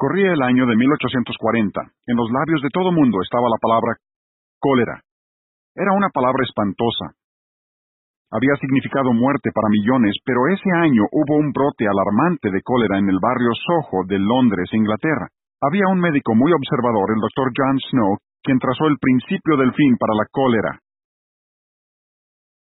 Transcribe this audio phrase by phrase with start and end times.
[0.00, 1.28] Corría el año de 1840.
[2.08, 4.00] En los labios de todo mundo estaba la palabra
[4.56, 4.96] cólera.
[5.76, 7.12] Era una palabra espantosa.
[8.32, 13.12] Había significado muerte para millones, pero ese año hubo un brote alarmante de cólera en
[13.12, 15.28] el barrio Soho de Londres, Inglaterra.
[15.60, 20.00] Había un médico muy observador, el doctor John Snow, quien trazó el principio del fin
[20.00, 20.80] para la cólera.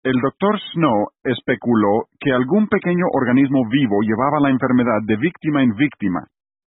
[0.04, 5.72] El doctor Snow especuló que algún pequeño organismo vivo llevaba la enfermedad de víctima en
[5.72, 6.20] víctima.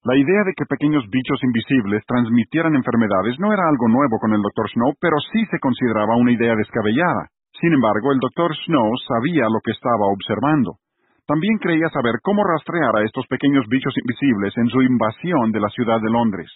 [0.05, 4.41] La idea de que pequeños bichos invisibles transmitieran enfermedades no era algo nuevo con el
[4.45, 7.33] doctor Snow, pero sí se consideraba una idea descabellada.
[7.59, 10.77] Sin embargo, el doctor Snow sabía lo que estaba observando.
[11.25, 15.69] También creía saber cómo rastrear a estos pequeños bichos invisibles en su invasión de la
[15.73, 16.53] ciudad de Londres.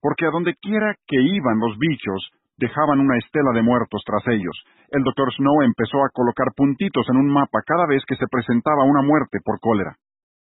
[0.00, 4.56] Porque a donde quiera que iban los bichos, dejaban una estela de muertos tras ellos.
[4.88, 8.88] El doctor Snow empezó a colocar puntitos en un mapa cada vez que se presentaba
[8.88, 10.00] una muerte por cólera.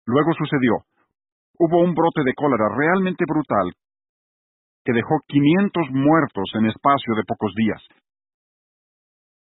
[0.05, 0.85] Luego sucedió.
[1.59, 3.73] Hubo un brote de cólera realmente brutal
[4.85, 7.83] que dejó 500 muertos en espacio de pocos días.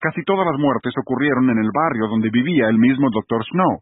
[0.01, 3.79] Casi todas las muertes ocurrieron en el barrio donde vivía el mismo doctor Snow.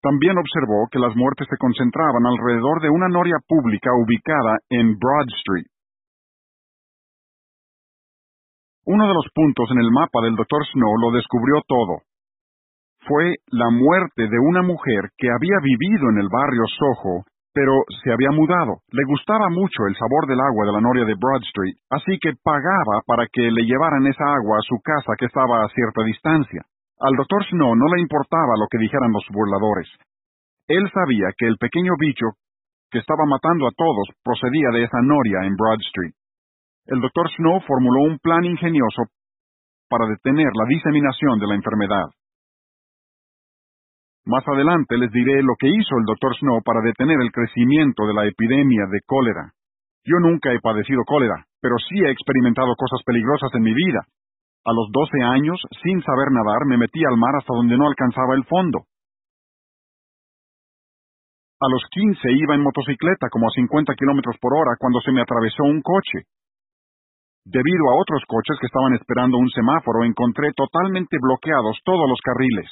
[0.00, 5.28] También observó que las muertes se concentraban alrededor de una noria pública ubicada en Broad
[5.44, 5.68] Street.
[8.86, 10.64] Uno de los puntos en el mapa del Dr.
[10.72, 12.00] Snow lo descubrió todo.
[13.06, 17.72] Fue la muerte de una mujer que había vivido en el barrio Soho, pero
[18.04, 18.84] se había mudado.
[18.92, 22.36] Le gustaba mucho el sabor del agua de la noria de Broad Street, así que
[22.42, 26.62] pagaba para que le llevaran esa agua a su casa que estaba a cierta distancia.
[27.00, 29.88] Al doctor Snow no le importaba lo que dijeran los burladores.
[30.68, 32.36] Él sabía que el pequeño bicho
[32.90, 36.14] que estaba matando a todos procedía de esa noria en Broad Street.
[36.86, 39.04] El doctor Snow formuló un plan ingenioso
[39.88, 42.06] para detener la diseminación de la enfermedad.
[44.26, 48.14] Más adelante les diré lo que hizo el doctor Snow para detener el crecimiento de
[48.14, 49.52] la epidemia de cólera.
[50.04, 54.04] Yo nunca he padecido cólera, pero sí he experimentado cosas peligrosas en mi vida,
[54.60, 58.34] a los doce años, sin saber nadar, me metí al mar hasta donde no alcanzaba
[58.36, 58.84] el fondo.
[61.60, 65.22] A los quince iba en motocicleta como a cincuenta kilómetros por hora cuando se me
[65.22, 66.28] atravesó un coche.
[67.44, 72.68] Debido a otros coches que estaban esperando un semáforo, encontré totalmente bloqueados todos los carriles.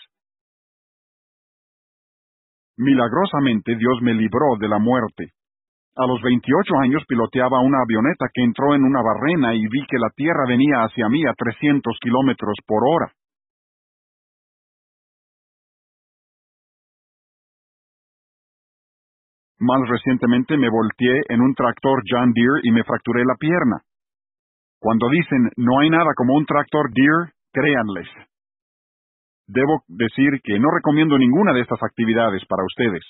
[2.79, 5.33] Milagrosamente Dios me libró de la muerte.
[5.97, 9.99] A los 28 años piloteaba una avioneta que entró en una barrena y vi que
[9.99, 13.11] la Tierra venía hacia mí a 300 kilómetros por hora.
[19.59, 23.83] Más recientemente me volteé en un tractor John Deere y me fracturé la pierna.
[24.79, 28.07] Cuando dicen no hay nada como un tractor Deere, créanles.
[29.49, 33.03] Debo decir que no recomiendo ninguna de estas actividades para ustedes.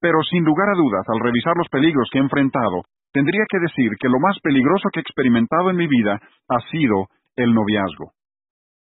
[0.00, 2.82] Pero sin lugar a dudas, al revisar los peligros que he enfrentado,
[3.12, 7.06] tendría que decir que lo más peligroso que he experimentado en mi vida ha sido
[7.36, 8.10] el noviazgo.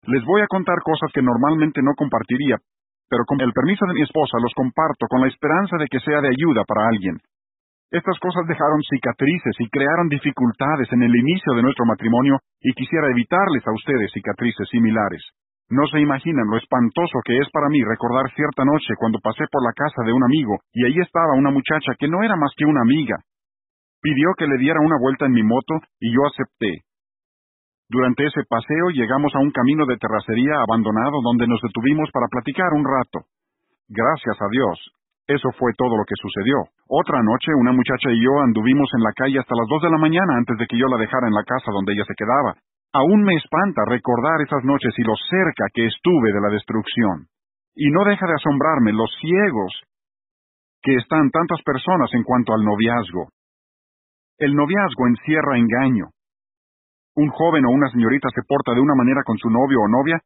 [0.03, 2.57] Les voy a contar cosas que normalmente no compartiría,
[3.09, 6.19] pero con el permiso de mi esposa los comparto con la esperanza de que sea
[6.19, 7.17] de ayuda para alguien.
[7.89, 13.07] Estas cosas dejaron cicatrices y crearon dificultades en el inicio de nuestro matrimonio y quisiera
[13.07, 15.23] evitarles a ustedes cicatrices similares.
[15.69, 19.61] No se imaginan lo espantoso que es para mí recordar cierta noche cuando pasé por
[19.63, 22.65] la casa de un amigo y ahí estaba una muchacha que no era más que
[22.65, 23.19] una amiga.
[24.01, 26.87] Pidió que le diera una vuelta en mi moto y yo acepté.
[27.89, 32.71] Durante ese paseo llegamos a un camino de terracería abandonado donde nos detuvimos para platicar
[32.71, 33.27] un rato.
[33.87, 34.91] Gracias a Dios.
[35.27, 36.71] Eso fue todo lo que sucedió.
[36.87, 39.99] Otra noche una muchacha y yo anduvimos en la calle hasta las dos de la
[39.99, 42.55] mañana antes de que yo la dejara en la casa donde ella se quedaba.
[42.93, 47.27] Aún me espanta recordar esas noches y lo cerca que estuve de la destrucción.
[47.75, 49.73] Y no deja de asombrarme los ciegos
[50.81, 53.29] que están tantas personas en cuanto al noviazgo.
[54.39, 56.09] El noviazgo encierra engaño.
[57.15, 60.19] Un joven o una señorita se porta de una manera con su novio o novia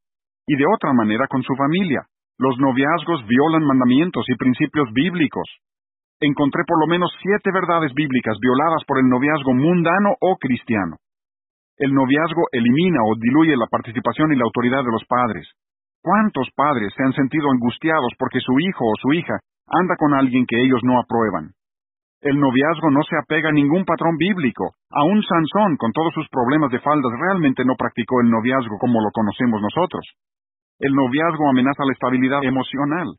[0.46, 2.06] y de otra manera con su familia.
[2.38, 5.48] Los noviazgos violan mandamientos y principios bíblicos.
[6.20, 11.01] Encontré por lo menos siete verdades bíblicas violadas por el noviazgo mundano o cristiano.
[11.82, 15.50] El noviazgo elimina o diluye la participación y la autoridad de los padres.
[15.98, 20.46] ¿Cuántos padres se han sentido angustiados porque su hijo o su hija anda con alguien
[20.46, 21.58] que ellos no aprueban?
[22.22, 24.78] El noviazgo no se apega a ningún patrón bíblico.
[24.94, 29.10] Aún Sansón, con todos sus problemas de faldas, realmente no practicó el noviazgo como lo
[29.10, 30.06] conocemos nosotros.
[30.78, 33.10] El noviazgo amenaza la estabilidad emocional.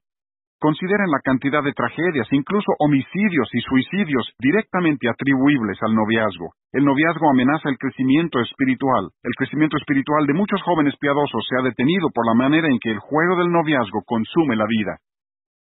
[0.63, 6.55] Consideren la cantidad de tragedias, incluso homicidios y suicidios directamente atribuibles al noviazgo.
[6.71, 9.11] El noviazgo amenaza el crecimiento espiritual.
[9.25, 12.93] El crecimiento espiritual de muchos jóvenes piadosos se ha detenido por la manera en que
[12.93, 14.99] el juego del noviazgo consume la vida.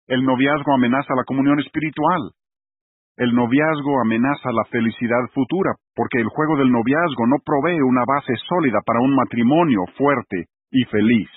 [0.08, 2.34] El noviazgo amenaza la comunión espiritual.
[3.16, 8.34] El noviazgo amenaza la felicidad futura, porque el juego del noviazgo no provee una base
[8.42, 11.30] sólida para un matrimonio fuerte y feliz.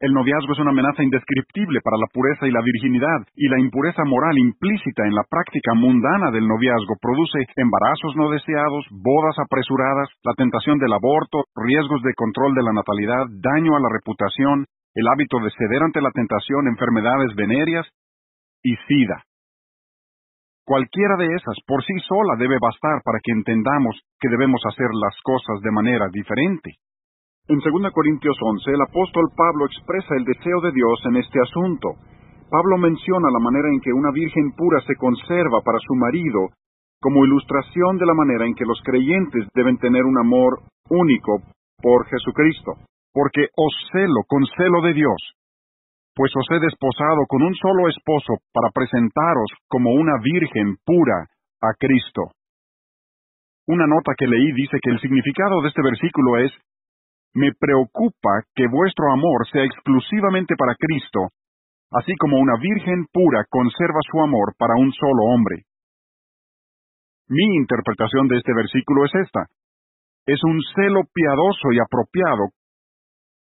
[0.00, 4.04] El noviazgo es una amenaza indescriptible para la pureza y la virginidad, y la impureza
[4.06, 10.34] moral implícita en la práctica mundana del noviazgo produce embarazos no deseados, bodas apresuradas, la
[10.34, 15.40] tentación del aborto, riesgos de control de la natalidad, daño a la reputación, el hábito
[15.42, 17.86] de ceder ante la tentación, enfermedades venéreas
[18.62, 19.24] y sida.
[20.64, 25.16] Cualquiera de esas por sí sola debe bastar para que entendamos que debemos hacer las
[25.24, 26.78] cosas de manera diferente.
[27.48, 31.96] En 2 Corintios 11, el apóstol Pablo expresa el deseo de Dios en este asunto.
[32.50, 36.52] Pablo menciona la manera en que una virgen pura se conserva para su marido
[37.00, 40.60] como ilustración de la manera en que los creyentes deben tener un amor
[40.90, 41.40] único
[41.80, 42.84] por Jesucristo.
[43.14, 45.16] Porque os celo con celo de Dios,
[46.14, 51.24] pues os he desposado con un solo esposo para presentaros como una virgen pura
[51.62, 52.28] a Cristo.
[53.68, 56.52] Una nota que leí dice que el significado de este versículo es
[57.38, 61.30] me preocupa que vuestro amor sea exclusivamente para Cristo,
[61.92, 65.62] así como una virgen pura conserva su amor para un solo hombre.
[67.28, 69.46] Mi interpretación de este versículo es esta.
[70.26, 72.50] Es un celo piadoso y apropiado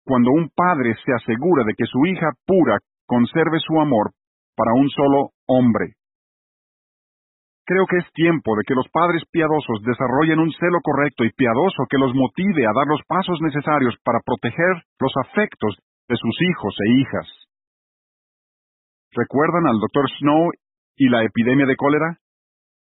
[0.05, 4.11] cuando un padre se asegura de que su hija pura conserve su amor
[4.55, 5.95] para un solo hombre.
[7.67, 11.83] Creo que es tiempo de que los padres piadosos desarrollen un celo correcto y piadoso
[11.91, 15.75] que los motive a dar los pasos necesarios para proteger los afectos
[16.07, 17.27] de sus hijos e hijas.
[19.11, 20.07] ¿Recuerdan al Dr.
[20.15, 20.47] Snow
[20.95, 22.15] y la epidemia de cólera?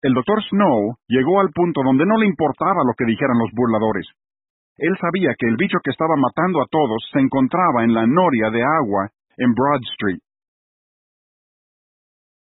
[0.01, 0.41] El Dr.
[0.49, 4.09] Snow llegó al punto donde no le importaba lo que dijeran los burladores.
[4.77, 8.49] Él sabía que el bicho que estaba matando a todos se encontraba en la noria
[8.49, 10.19] de agua en Broad Street.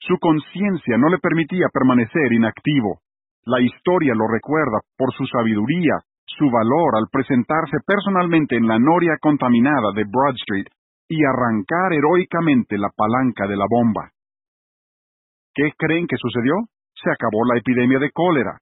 [0.00, 3.00] Su conciencia no le permitía permanecer inactivo.
[3.44, 9.16] La historia lo recuerda por su sabiduría, su valor al presentarse personalmente en la noria
[9.20, 10.66] contaminada de Broad Street
[11.08, 14.10] y arrancar heroicamente la palanca de la bomba.
[15.54, 16.54] ¿Qué creen que sucedió?
[16.94, 18.58] Se acabó la epidemia de cólera.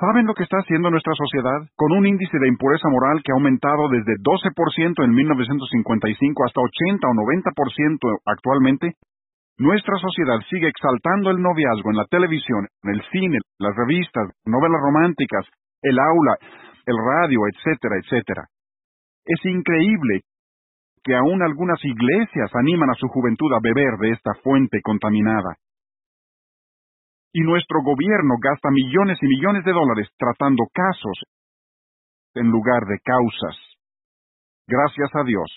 [0.00, 1.68] ¿Saben lo que está haciendo nuestra sociedad?
[1.76, 7.08] Con un índice de impureza moral que ha aumentado desde 12% en 1955 hasta 80
[7.08, 8.96] o 90% actualmente,
[9.58, 14.80] nuestra sociedad sigue exaltando el noviazgo en la televisión, en el cine, las revistas, novelas
[14.80, 15.44] románticas,
[15.82, 16.40] el aula,
[16.86, 18.42] el radio, etcétera, etcétera.
[19.26, 20.24] Es increíble
[21.04, 25.60] que aún algunas iglesias animan a su juventud a beber de esta fuente contaminada
[27.32, 31.18] y nuestro gobierno gasta millones y millones de dólares tratando casos
[32.34, 33.56] en lugar de causas.
[34.66, 35.48] Gracias a Dios,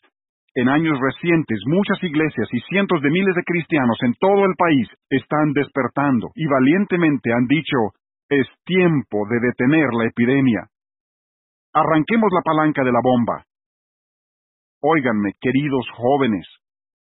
[0.56, 4.88] en años recientes muchas iglesias y cientos de miles de cristianos en todo el país
[5.10, 7.92] están despertando y valientemente han dicho,
[8.30, 10.68] es tiempo de detener la epidemia.
[11.74, 13.44] Arranquemos la palanca de la bomba.
[14.82, 16.48] Óiganme, queridos jóvenes,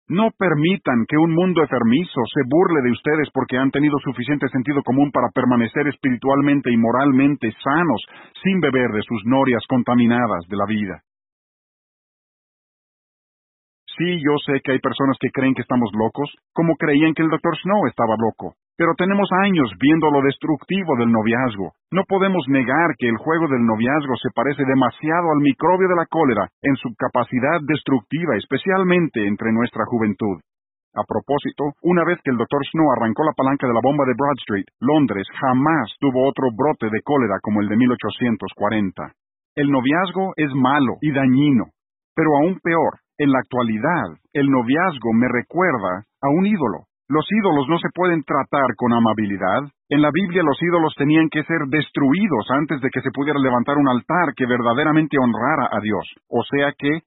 [0.09, 4.81] no permitan que un mundo enfermizo se burle de ustedes porque han tenido suficiente sentido
[4.83, 8.01] común para permanecer espiritualmente y moralmente sanos
[8.43, 11.03] sin beber de sus norias contaminadas de la vida.
[13.97, 17.29] Sí, yo sé que hay personas que creen que estamos locos, como creían que el
[17.29, 17.57] Dr.
[17.61, 18.55] Snow estaba loco.
[18.79, 21.75] Pero tenemos años viendo lo destructivo del noviazgo.
[21.91, 26.07] No podemos negar que el juego del noviazgo se parece demasiado al microbio de la
[26.07, 30.39] cólera en su capacidad destructiva, especialmente entre nuestra juventud.
[30.95, 32.63] A propósito, una vez que el Dr.
[32.71, 36.87] Snow arrancó la palanca de la bomba de Broad Street, Londres jamás tuvo otro brote
[36.89, 39.11] de cólera como el de 1840.
[39.59, 41.75] El noviazgo es malo y dañino,
[42.15, 46.88] pero aún peor, en la actualidad, el noviazgo me recuerda a un ídolo.
[47.09, 49.65] Los ídolos no se pueden tratar con amabilidad.
[49.89, 53.81] En la Biblia los ídolos tenían que ser destruidos antes de que se pudiera levantar
[53.81, 56.05] un altar que verdaderamente honrara a Dios.
[56.29, 57.01] O sea que,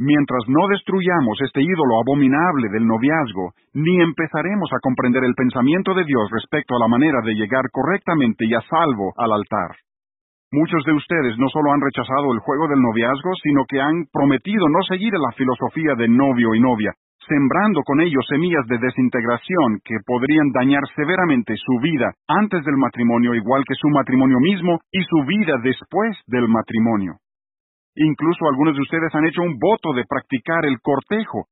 [0.00, 6.08] mientras no destruyamos este ídolo abominable del noviazgo, ni empezaremos a comprender el pensamiento de
[6.08, 9.76] Dios respecto a la manera de llegar correctamente y a salvo al altar.
[10.52, 14.70] Muchos de ustedes no solo han rechazado el juego del noviazgo, sino que han prometido
[14.70, 16.94] no seguir la filosofía de novio y novia,
[17.28, 23.34] sembrando con ellos semillas de desintegración que podrían dañar severamente su vida antes del matrimonio
[23.34, 27.16] igual que su matrimonio mismo y su vida después del matrimonio.
[27.96, 31.46] Incluso algunos de ustedes han hecho un voto de practicar el cortejo,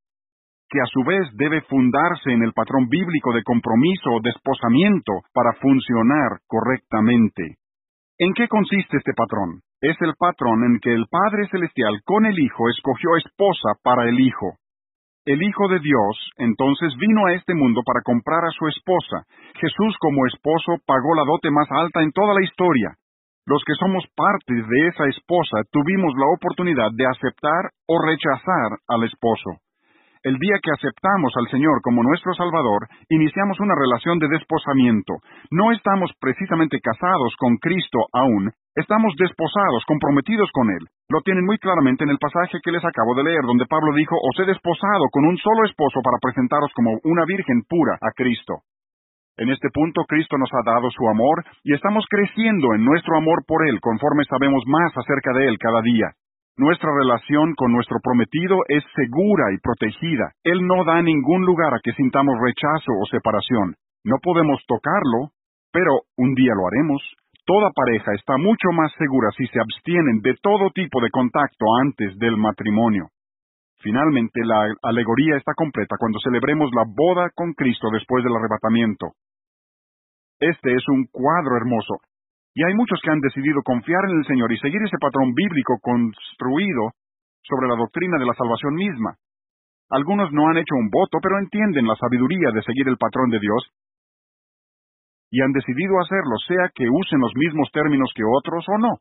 [0.69, 5.53] que a su vez debe fundarse en el patrón bíblico de compromiso o desposamiento para
[5.61, 7.59] funcionar correctamente.
[8.19, 9.61] ¿En qué consiste este patrón?
[9.83, 14.19] Es el patrón en que el Padre Celestial con el Hijo escogió esposa para el
[14.21, 14.62] Hijo.
[15.25, 19.23] El Hijo de Dios entonces vino a este mundo para comprar a su esposa.
[19.55, 22.99] Jesús como esposo pagó la dote más alta en toda la historia.
[23.47, 29.05] Los que somos partes de esa esposa tuvimos la oportunidad de aceptar o rechazar al
[29.05, 29.63] esposo.
[30.23, 35.19] El día que aceptamos al Señor como nuestro Salvador, iniciamos una relación de desposamiento.
[35.51, 40.89] No estamos precisamente casados con Cristo aún, Estamos desposados, comprometidos con Él.
[41.11, 44.17] Lo tienen muy claramente en el pasaje que les acabo de leer, donde Pablo dijo,
[44.17, 48.65] os he desposado con un solo esposo para presentaros como una virgen pura a Cristo.
[49.37, 53.45] En este punto Cristo nos ha dado su amor y estamos creciendo en nuestro amor
[53.47, 56.09] por Él conforme sabemos más acerca de Él cada día.
[56.57, 60.33] Nuestra relación con nuestro prometido es segura y protegida.
[60.45, 63.75] Él no da ningún lugar a que sintamos rechazo o separación.
[64.05, 65.33] No podemos tocarlo,
[65.73, 67.01] pero un día lo haremos.
[67.47, 72.19] Toda pareja está mucho más segura si se abstienen de todo tipo de contacto antes
[72.19, 73.09] del matrimonio.
[73.81, 79.13] Finalmente, la alegoría está completa cuando celebremos la boda con Cristo después del arrebatamiento.
[80.39, 81.97] Este es un cuadro hermoso,
[82.55, 85.79] y hay muchos que han decidido confiar en el Señor y seguir ese patrón bíblico
[85.81, 86.93] construido
[87.43, 89.17] sobre la doctrina de la salvación misma.
[89.91, 93.41] Algunos no han hecho un voto, pero entienden la sabiduría de seguir el patrón de
[93.41, 93.69] Dios
[95.33, 98.99] y han decidido hacerlo, sea que usen los mismos términos que otros o no.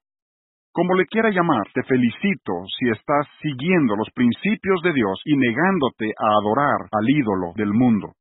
[0.71, 6.07] Como le quiera llamar, te felicito si estás siguiendo los principios de Dios y negándote
[6.17, 8.13] a adorar al ídolo del mundo.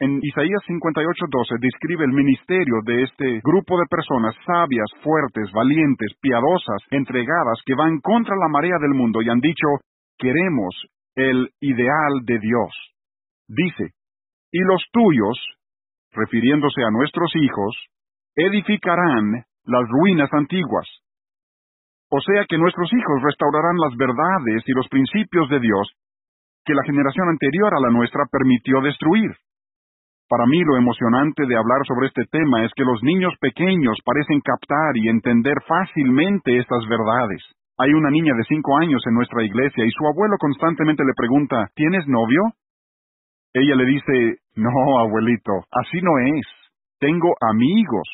[0.00, 6.82] En Isaías 58:12 describe el ministerio de este grupo de personas sabias, fuertes, valientes, piadosas,
[6.90, 9.66] entregadas, que van contra la marea del mundo y han dicho,
[10.16, 10.86] queremos
[11.16, 12.70] el ideal de Dios.
[13.48, 13.90] Dice,
[14.52, 15.36] y los tuyos
[16.12, 17.76] refiriéndose a nuestros hijos,
[18.36, 20.86] edificarán las ruinas antiguas.
[22.10, 25.92] O sea que nuestros hijos restaurarán las verdades y los principios de Dios
[26.64, 29.30] que la generación anterior a la nuestra permitió destruir.
[30.28, 34.40] Para mí lo emocionante de hablar sobre este tema es que los niños pequeños parecen
[34.40, 37.42] captar y entender fácilmente estas verdades.
[37.78, 41.68] Hay una niña de cinco años en nuestra iglesia y su abuelo constantemente le pregunta,
[41.74, 42.42] ¿tienes novio?
[43.54, 46.46] Ella le dice, no, abuelito, así no es.
[47.00, 48.08] Tengo amigos.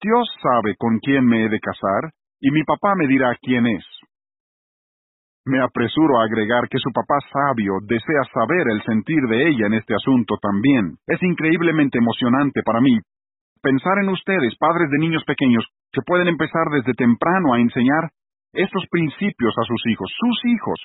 [0.00, 3.84] Dios sabe con quién me he de casar, y mi papá me dirá quién es.
[5.44, 9.74] Me apresuro a agregar que su papá sabio desea saber el sentir de ella en
[9.74, 10.96] este asunto también.
[11.06, 12.98] Es increíblemente emocionante para mí
[13.62, 18.10] pensar en ustedes, padres de niños pequeños, que pueden empezar desde temprano a enseñar
[18.52, 20.80] estos principios a sus hijos, sus hijos,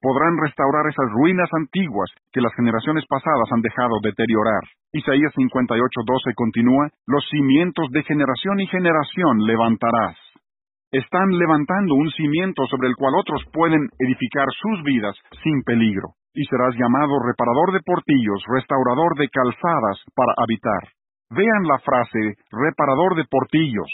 [0.00, 4.64] podrán restaurar esas ruinas antiguas que las generaciones pasadas han dejado deteriorar.
[4.92, 10.16] Isaías 58:12 continúa, los cimientos de generación y generación levantarás.
[10.92, 16.44] Están levantando un cimiento sobre el cual otros pueden edificar sus vidas sin peligro, y
[16.44, 20.92] serás llamado reparador de portillos, restaurador de calzadas para habitar.
[21.30, 23.88] Vean la frase reparador de portillos.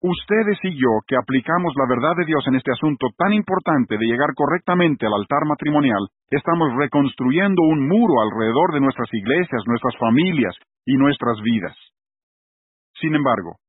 [0.00, 4.06] Ustedes y yo, que aplicamos la verdad de Dios en este asunto tan importante de
[4.06, 10.56] llegar correctamente al altar matrimonial, estamos reconstruyendo un muro alrededor de nuestras iglesias, nuestras familias
[10.86, 11.76] y nuestras vidas.
[12.96, 13.60] Sin embargo,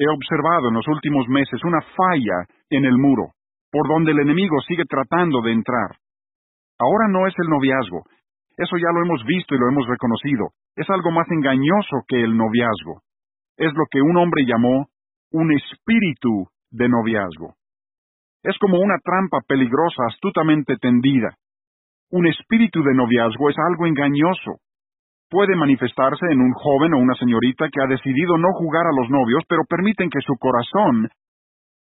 [0.00, 3.36] he observado en los últimos meses una falla en el muro,
[3.70, 6.00] por donde el enemigo sigue tratando de entrar.
[6.80, 8.04] Ahora no es el noviazgo,
[8.56, 12.36] eso ya lo hemos visto y lo hemos reconocido, es algo más engañoso que el
[12.36, 13.00] noviazgo.
[13.56, 14.88] Es lo que un hombre llamó
[15.32, 17.54] un espíritu de noviazgo.
[18.42, 21.36] Es como una trampa peligrosa astutamente tendida.
[22.10, 24.60] Un espíritu de noviazgo es algo engañoso.
[25.30, 29.08] Puede manifestarse en un joven o una señorita que ha decidido no jugar a los
[29.08, 31.08] novios, pero permiten que su corazón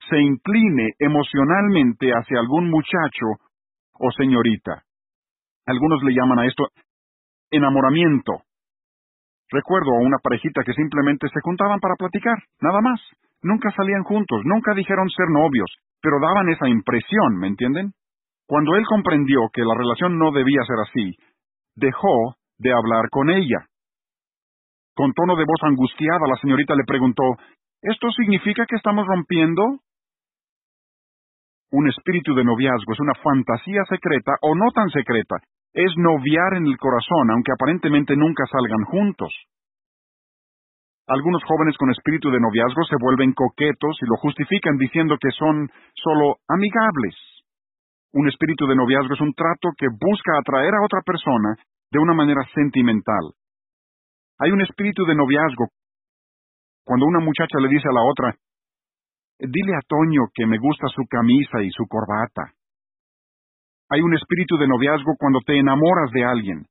[0.09, 3.41] se incline emocionalmente hacia algún muchacho
[3.99, 4.83] o señorita.
[5.67, 6.69] Algunos le llaman a esto
[7.51, 8.43] enamoramiento.
[9.51, 13.01] Recuerdo a una parejita que simplemente se juntaban para platicar, nada más.
[13.43, 15.71] Nunca salían juntos, nunca dijeron ser novios,
[16.03, 17.93] pero daban esa impresión, ¿me entienden?
[18.47, 21.17] Cuando él comprendió que la relación no debía ser así,
[21.77, 23.67] dejó de hablar con ella.
[24.95, 27.23] Con tono de voz angustiada, la señorita le preguntó,
[27.83, 29.63] ¿Esto significa que estamos rompiendo?
[31.71, 35.37] Un espíritu de noviazgo es una fantasía secreta o no tan secreta.
[35.73, 39.31] Es noviar en el corazón, aunque aparentemente nunca salgan juntos.
[41.07, 45.71] Algunos jóvenes con espíritu de noviazgo se vuelven coquetos y lo justifican diciendo que son
[45.95, 47.15] solo amigables.
[48.13, 51.55] Un espíritu de noviazgo es un trato que busca atraer a otra persona
[51.91, 53.33] de una manera sentimental.
[54.39, 55.69] Hay un espíritu de noviazgo
[56.85, 58.35] cuando una muchacha le dice a la otra,
[59.39, 62.55] dile a Toño que me gusta su camisa y su corbata.
[63.91, 66.67] Hay un espíritu de noviazgo cuando te enamoras de alguien.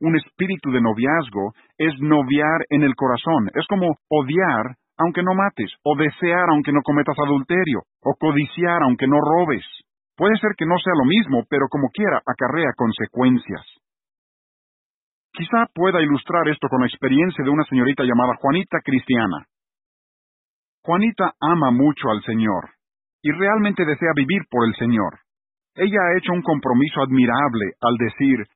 [0.00, 3.50] Un espíritu de noviazgo es noviar en el corazón.
[3.54, 9.06] Es como odiar aunque no mates, o desear aunque no cometas adulterio, o codiciar aunque
[9.06, 9.64] no robes.
[10.16, 13.62] Puede ser que no sea lo mismo, pero como quiera, acarrea consecuencias.
[15.34, 19.44] Quizá pueda ilustrar esto con la experiencia de una señorita llamada Juanita Cristiana.
[20.84, 22.70] Juanita ama mucho al Señor,
[23.20, 25.18] y realmente desea vivir por el Señor.
[25.74, 28.46] Ella ha hecho un compromiso admirable al decir,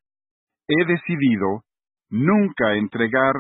[0.69, 1.65] he decidido
[2.11, 3.33] nunca entregar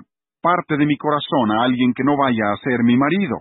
[0.42, 3.36] parte de mi corazón a alguien que no vaya a ser mi marido.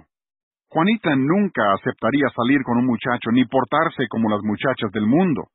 [0.69, 5.47] Juanita nunca aceptaría salir con un muchacho ni portarse como las muchachas del mundo.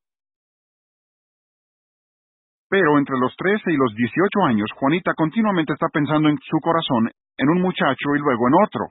[2.72, 7.10] Pero entre los 13 y los 18 años, Juanita continuamente está pensando en su corazón
[7.36, 8.84] en un muchacho y luego en otro.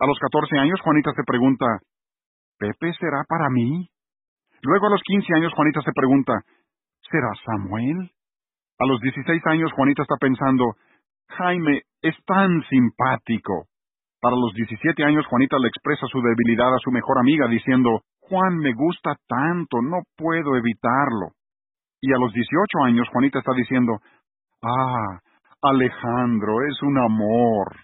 [0.00, 1.66] A los 14 años, Juanita se pregunta,
[2.58, 3.90] ¿Pepe será para mí?
[4.62, 6.32] Luego a los 15 años, Juanita se pregunta,
[7.10, 8.10] ¿será Samuel?
[8.78, 10.72] A los 16 años, Juanita está pensando,
[11.28, 13.66] Jaime es tan simpático.
[14.18, 18.56] Para los 17 años, Juanita le expresa su debilidad a su mejor amiga diciendo, Juan
[18.56, 21.36] me gusta tanto, no puedo evitarlo.
[22.00, 23.98] Y a los 18 años, Juanita está diciendo,
[24.62, 25.20] Ah,
[25.62, 27.76] Alejandro es un amor.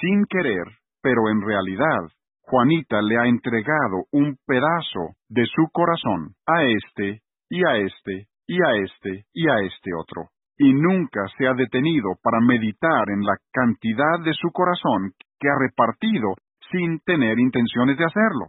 [0.00, 0.64] Sin querer,
[1.02, 2.00] pero en realidad,
[2.42, 8.62] Juanita le ha entregado un pedazo de su corazón a este, y a este, y
[8.62, 13.36] a este, y a este otro y nunca se ha detenido para meditar en la
[13.52, 16.34] cantidad de su corazón que ha repartido
[16.70, 18.46] sin tener intenciones de hacerlo.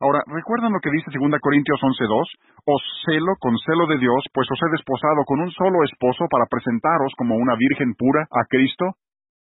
[0.00, 2.22] Ahora, ¿recuerdan lo que dice 2 Corintios 11.2?
[2.66, 6.46] Os celo con celo de Dios, pues os he desposado con un solo esposo para
[6.46, 8.94] presentaros como una virgen pura a Cristo.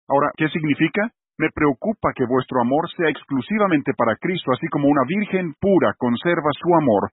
[0.08, 1.10] Ahora, ¿qué significa?
[1.38, 6.52] Me preocupa que vuestro amor sea exclusivamente para Cristo, así como una virgen pura conserva
[6.54, 7.10] su amor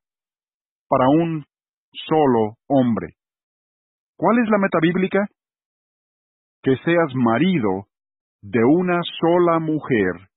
[0.89, 1.45] para un
[1.91, 3.17] solo hombre.
[4.17, 5.27] ¿Cuál es la meta bíblica?
[6.62, 7.88] Que seas marido
[8.42, 10.29] de una sola mujer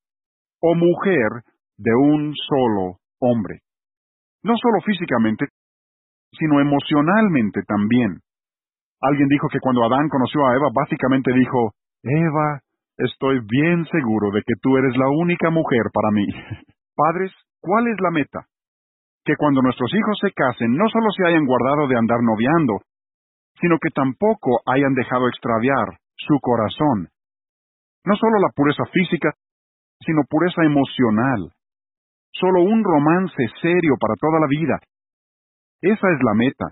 [0.61, 1.43] o mujer
[1.77, 3.59] de un solo hombre.
[4.43, 5.47] No solo físicamente,
[6.37, 8.19] sino emocionalmente también.
[9.01, 11.71] Alguien dijo que cuando Adán conoció a Eva, básicamente dijo,
[12.03, 12.61] Eva,
[12.97, 16.25] estoy bien seguro de que tú eres la única mujer para mí.
[16.95, 18.47] Padres, ¿cuál es la meta?
[19.23, 22.79] Que cuando nuestros hijos se casen, no solo se hayan guardado de andar noviando,
[23.59, 27.09] sino que tampoco hayan dejado extraviar su corazón.
[28.05, 29.33] No solo la pureza física,
[30.01, 31.51] sino pureza emocional.
[32.39, 34.79] Solo un romance serio para toda la vida.
[35.81, 36.67] Esa es la meta.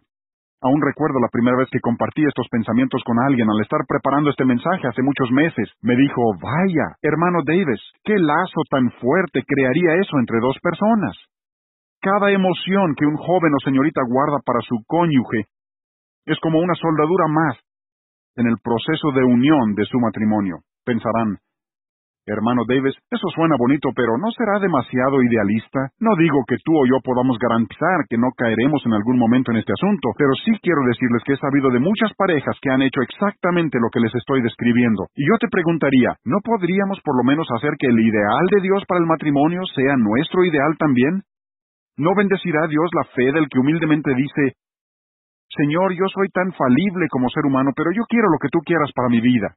[0.62, 4.46] Aún recuerdo la primera vez que compartí estos pensamientos con alguien al estar preparando este
[4.46, 5.72] mensaje hace muchos meses.
[5.82, 11.16] Me dijo, vaya, hermano Davis, qué lazo tan fuerte crearía eso entre dos personas.
[12.02, 15.48] Cada emoción que un joven o señorita guarda para su cónyuge
[16.26, 17.58] es como una soldadura más
[18.36, 20.60] en el proceso de unión de su matrimonio.
[20.86, 21.40] Pensarán,
[22.26, 25.92] hermano Davis, eso suena bonito, pero ¿no será demasiado idealista?
[26.00, 29.58] No digo que tú o yo podamos garantizar que no caeremos en algún momento en
[29.58, 33.02] este asunto, pero sí quiero decirles que he sabido de muchas parejas que han hecho
[33.02, 35.08] exactamente lo que les estoy describiendo.
[35.16, 38.84] Y yo te preguntaría, ¿no podríamos por lo menos hacer que el ideal de Dios
[38.88, 41.24] para el matrimonio sea nuestro ideal también?
[41.98, 44.58] ¿No bendecirá Dios la fe del que humildemente dice,
[45.56, 48.90] Señor, yo soy tan falible como ser humano, pero yo quiero lo que tú quieras
[48.96, 49.54] para mi vida.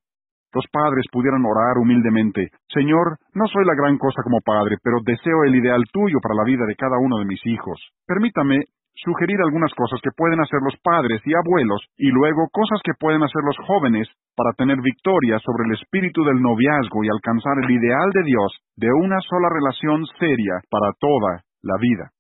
[0.53, 5.45] Los padres pudieran orar humildemente, Señor, no soy la gran cosa como padre, pero deseo
[5.45, 7.81] el ideal tuyo para la vida de cada uno de mis hijos.
[8.07, 8.65] Permítame
[8.97, 13.23] sugerir algunas cosas que pueden hacer los padres y abuelos, y luego cosas que pueden
[13.23, 18.11] hacer los jóvenes para tener victoria sobre el espíritu del noviazgo y alcanzar el ideal
[18.15, 22.11] de Dios de una sola relación seria para toda la vida.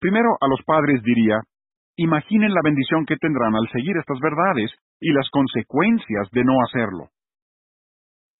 [0.00, 1.40] Primero a los padres diría,
[1.96, 7.11] Imaginen la bendición que tendrán al seguir estas verdades y las consecuencias de no hacerlo.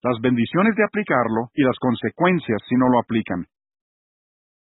[0.03, 3.47] Las bendiciones de aplicarlo y las consecuencias si no lo aplican.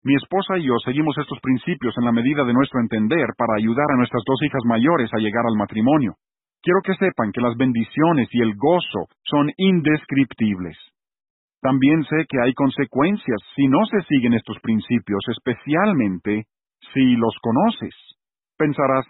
[0.04, 3.86] Mi esposa y yo seguimos estos principios en la medida de nuestro entender para ayudar
[3.92, 6.16] a nuestras dos hijas mayores a llegar al matrimonio.
[6.62, 10.78] Quiero que sepan que las bendiciones y el gozo son indescriptibles.
[11.62, 16.44] También sé que hay consecuencias si no se siguen estos principios, especialmente
[16.94, 17.96] si los conoces.
[18.58, 19.06] Pensarás,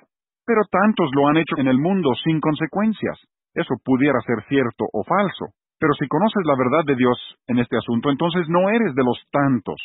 [0.45, 3.17] pero tantos lo han hecho en el mundo sin consecuencias.
[3.55, 5.55] Eso pudiera ser cierto o falso.
[5.81, 7.17] Pero si conoces la verdad de Dios
[7.49, 9.81] en este asunto, entonces no eres de los tantos.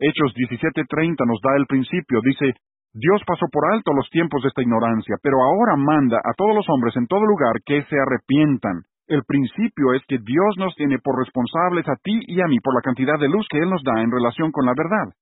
[0.00, 2.24] Hechos 17:30 nos da el principio.
[2.24, 2.56] Dice,
[2.96, 6.64] Dios pasó por alto los tiempos de esta ignorancia, pero ahora manda a todos los
[6.70, 8.88] hombres en todo lugar que se arrepientan.
[9.06, 12.74] El principio es que Dios nos tiene por responsables a ti y a mí por
[12.74, 15.12] la cantidad de luz que Él nos da en relación con la verdad.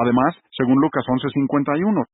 [0.00, 2.08] Además, según Lucas 11:51,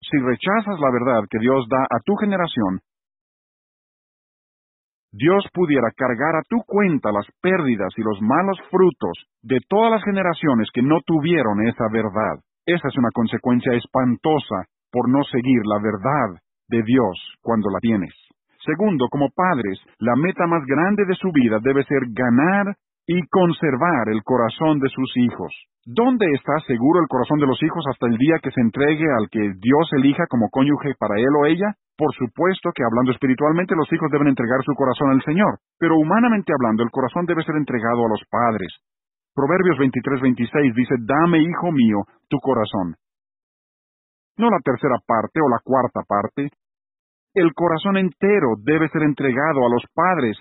[0.00, 2.80] Si rechazas la verdad que Dios da a tu generación,
[5.12, 10.04] Dios pudiera cargar a tu cuenta las pérdidas y los malos frutos de todas las
[10.04, 12.40] generaciones que no tuvieron esa verdad.
[12.64, 18.14] Esa es una consecuencia espantosa por no seguir la verdad de Dios cuando la tienes.
[18.64, 22.74] Segundo, como padres, la meta más grande de su vida debe ser ganar
[23.06, 25.52] y conservar el corazón de sus hijos.
[25.84, 29.26] ¿Dónde está seguro el corazón de los hijos hasta el día que se entregue al
[29.28, 31.74] que Dios elija como cónyuge para él o ella?
[31.98, 36.52] Por supuesto que hablando espiritualmente los hijos deben entregar su corazón al Señor, pero humanamente
[36.54, 38.70] hablando el corazón debe ser entregado a los padres.
[39.34, 42.94] Proverbios 23-26 dice, Dame, hijo mío, tu corazón.
[44.38, 46.50] No la tercera parte o la cuarta parte.
[47.34, 50.38] El corazón entero debe ser entregado a los padres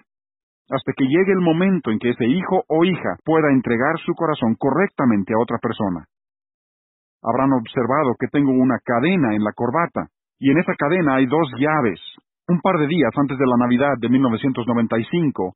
[0.72, 4.56] hasta que llegue el momento en que ese hijo o hija pueda entregar su corazón
[4.56, 6.06] correctamente a otra persona.
[7.22, 10.08] Habrán observado que tengo una cadena en la corbata,
[10.40, 12.00] y en esa cadena hay dos llaves.
[12.48, 15.54] Un par de días antes de la Navidad de 1995,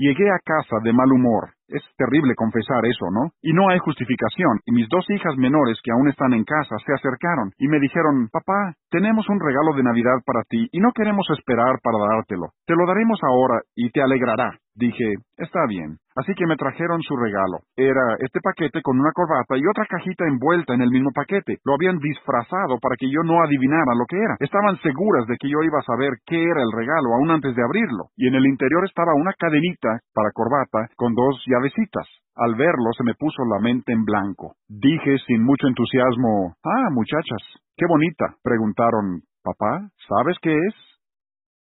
[0.00, 3.30] llegué a casa de mal humor, es terrible confesar eso, ¿no?
[3.42, 4.58] Y no hay justificación.
[4.66, 8.28] Y mis dos hijas menores que aún están en casa se acercaron y me dijeron,
[8.32, 12.50] papá, tenemos un regalo de Navidad para ti y no queremos esperar para dártelo.
[12.66, 14.58] Te lo daremos ahora y te alegrará.
[14.80, 16.00] Dije, está bien.
[16.16, 17.60] Así que me trajeron su regalo.
[17.76, 21.58] Era este paquete con una corbata y otra cajita envuelta en el mismo paquete.
[21.64, 24.36] Lo habían disfrazado para que yo no adivinara lo que era.
[24.40, 27.62] Estaban seguras de que yo iba a saber qué era el regalo aún antes de
[27.62, 28.08] abrirlo.
[28.16, 32.08] Y en el interior estaba una cadenita para corbata con dos llavecitas.
[32.34, 34.56] Al verlo se me puso la mente en blanco.
[34.66, 37.42] Dije sin mucho entusiasmo, Ah, muchachas,
[37.76, 38.32] qué bonita.
[38.42, 40.74] Preguntaron, Papá, ¿sabes qué es?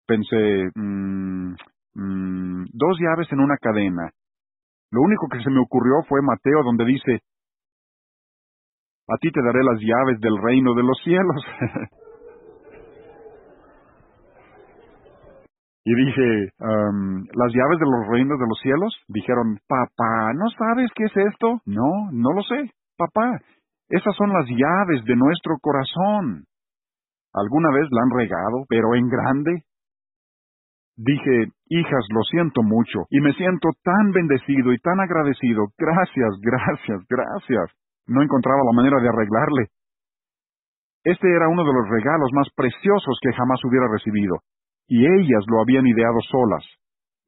[0.07, 1.55] Pensé, mmm,
[2.73, 4.11] dos llaves en una cadena.
[4.91, 7.21] Lo único que se me ocurrió fue Mateo donde dice,
[9.09, 11.45] a ti te daré las llaves del reino de los cielos.
[15.85, 18.97] y dije, ¿las llaves de los reinos de los cielos?
[19.09, 21.61] Dijeron, papá, ¿no sabes qué es esto?
[21.67, 22.71] No, no lo sé.
[22.97, 23.39] Papá,
[23.89, 26.45] esas son las llaves de nuestro corazón.
[27.33, 29.65] ¿Alguna vez la han regado, pero en grande?
[31.01, 35.73] Dije, hijas, lo siento mucho, y me siento tan bendecido y tan agradecido.
[35.79, 37.73] Gracias, gracias, gracias.
[38.07, 39.73] No encontraba la manera de arreglarle.
[41.03, 44.45] Este era uno de los regalos más preciosos que jamás hubiera recibido,
[44.89, 46.69] y ellas lo habían ideado solas.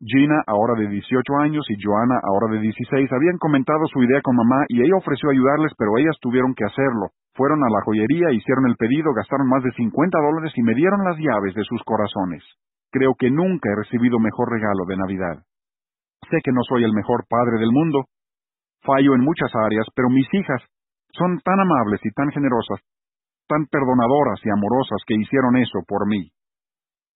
[0.04, 4.37] Gina, ahora de 18 años, y Joanna, ahora de 16, habían comentado su idea con
[4.37, 7.16] mamá y ella ofreció ayudarles, pero ellas tuvieron que hacerlo.
[7.32, 11.04] Fueron a la joyería, hicieron el pedido, gastaron más de 50 dólares y me dieron
[11.04, 12.44] las llaves de sus corazones.
[12.92, 15.42] Creo que nunca he recibido mejor regalo de Navidad.
[16.28, 18.05] Sé que no soy el mejor padre del mundo.
[18.85, 20.61] Fallo en muchas áreas, pero mis hijas
[21.16, 22.81] son tan amables y tan generosas,
[23.48, 26.28] tan perdonadoras y amorosas que hicieron eso por mí.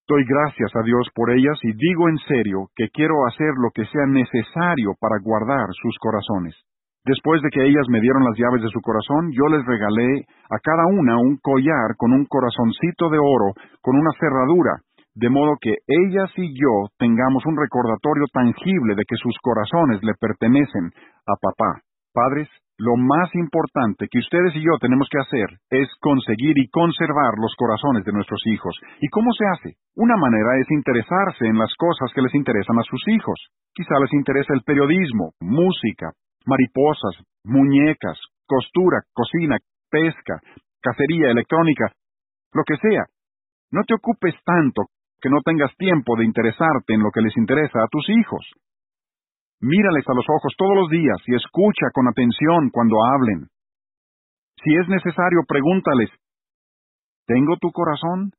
[0.09, 3.85] Doy gracias a Dios por ellas y digo en serio que quiero hacer lo que
[3.87, 6.55] sea necesario para guardar sus corazones.
[7.05, 10.59] Después de que ellas me dieron las llaves de su corazón, yo les regalé a
[10.62, 14.86] cada una un collar con un corazoncito de oro, con una cerradura,
[15.16, 20.12] de modo que ellas y yo tengamos un recordatorio tangible de que sus corazones le
[20.20, 20.92] pertenecen
[21.24, 21.81] a papá.
[22.12, 27.33] Padres, lo más importante que ustedes y yo tenemos que hacer es conseguir y conservar
[27.40, 28.76] los corazones de nuestros hijos.
[29.00, 29.81] ¿Y cómo se hace?
[29.96, 33.40] Una manera es interesarse en las cosas que les interesan a sus hijos.
[33.72, 36.12] Quizá les interesa el periodismo, música,
[36.44, 39.57] mariposas, muñecas, costura, cocina,
[39.90, 40.40] pesca,
[40.83, 41.88] cacería electrónica,
[42.52, 43.09] lo que sea.
[43.72, 44.85] No te ocupes tanto
[45.27, 48.47] que no tengas tiempo de interesarte en lo que les interesa a tus hijos.
[49.59, 53.51] Mírales a los ojos todos los días y escucha con atención cuando hablen.
[54.62, 56.11] Si es necesario, pregúntales,
[57.27, 58.31] ¿tengo tu corazón?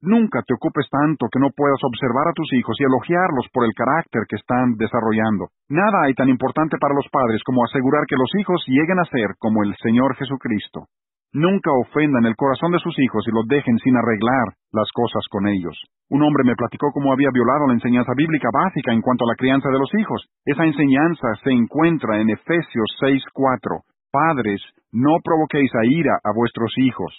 [0.00, 3.76] Nunca te ocupes tanto que no puedas observar a tus hijos y elogiarlos por el
[3.76, 5.52] carácter que están desarrollando.
[5.68, 9.36] Nada hay tan importante para los padres como asegurar que los hijos lleguen a ser
[9.36, 10.88] como el Señor Jesucristo.
[11.34, 15.48] Nunca ofendan el corazón de sus hijos y los dejen sin arreglar las cosas con
[15.48, 15.74] ellos.
[16.08, 19.34] Un hombre me platicó cómo había violado la enseñanza bíblica básica en cuanto a la
[19.34, 20.30] crianza de los hijos.
[20.46, 23.82] Esa enseñanza se encuentra en Efesios 6:4.
[24.12, 27.12] Padres, no provoquéis a ira a vuestros hijos.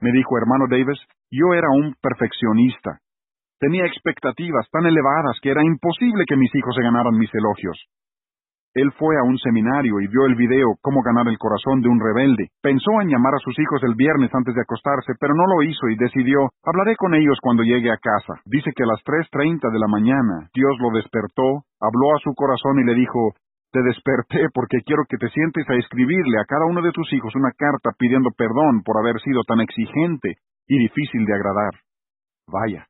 [0.00, 0.98] Me dijo hermano Davis,
[1.30, 2.98] yo era un perfeccionista.
[3.60, 7.86] Tenía expectativas tan elevadas que era imposible que mis hijos se ganaran mis elogios.
[8.74, 12.00] Él fue a un seminario y vio el video Cómo ganar el corazón de un
[12.00, 12.50] rebelde.
[12.60, 15.88] Pensó en llamar a sus hijos el viernes antes de acostarse, pero no lo hizo
[15.88, 18.34] y decidió, hablaré con ellos cuando llegue a casa.
[18.44, 22.80] Dice que a las 3.30 de la mañana Dios lo despertó, habló a su corazón
[22.80, 23.38] y le dijo,
[23.70, 27.34] Te desperté porque quiero que te sientes a escribirle a cada uno de tus hijos
[27.36, 31.78] una carta pidiendo perdón por haber sido tan exigente y difícil de agradar.
[32.50, 32.86] Vaya,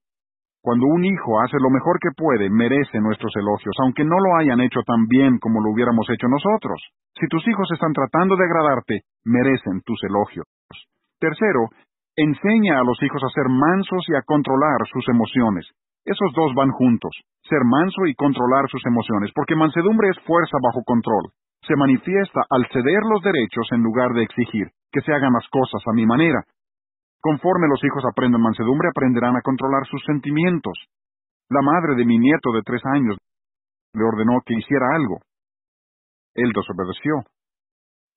[0.65, 4.65] cuando un hijo hace lo mejor que puede, merece nuestros elogios, aunque no lo hayan
[4.65, 6.81] hecho tan bien como lo hubiéramos hecho nosotros.
[7.21, 10.49] Si tus hijos están tratando de agradarte, merecen tus elogios.
[11.21, 11.69] Tercero,
[12.17, 15.69] enseña a los hijos a ser mansos y a controlar sus emociones.
[16.03, 17.13] Esos dos van juntos,
[17.45, 21.29] ser manso y controlar sus emociones, porque mansedumbre es fuerza bajo control.
[21.69, 25.83] Se manifiesta al ceder los derechos en lugar de exigir que se hagan las cosas
[25.85, 26.41] a mi manera,
[27.25, 30.77] Conforme los hijos aprendan mansedumbre, aprenderán a controlar sus sentimientos.
[31.49, 33.17] La madre de mi nieto de tres años
[33.95, 35.21] le ordenó que hiciera algo.
[36.35, 37.25] Él desobedeció.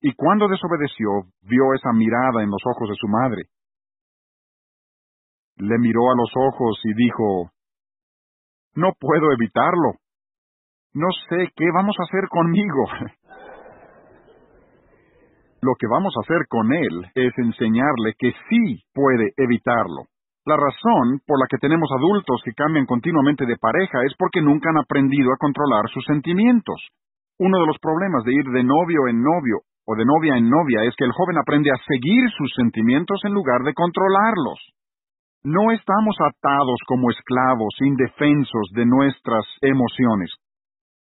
[0.02, 3.44] Y cuando desobedeció, vio esa mirada en los ojos de su madre.
[5.56, 7.52] Le miró a los ojos y dijo,
[8.76, 10.04] No puedo evitarlo.
[10.94, 12.84] No sé qué vamos a hacer conmigo.
[15.68, 20.08] Lo que vamos a hacer con él es enseñarle que sí puede evitarlo.
[20.46, 24.70] La razón por la que tenemos adultos que cambian continuamente de pareja es porque nunca
[24.70, 26.80] han aprendido a controlar sus sentimientos.
[27.38, 30.88] Uno de los problemas de ir de novio en novio o de novia en novia
[30.88, 34.64] es que el joven aprende a seguir sus sentimientos en lugar de controlarlos.
[35.44, 40.32] No estamos atados como esclavos indefensos de nuestras emociones.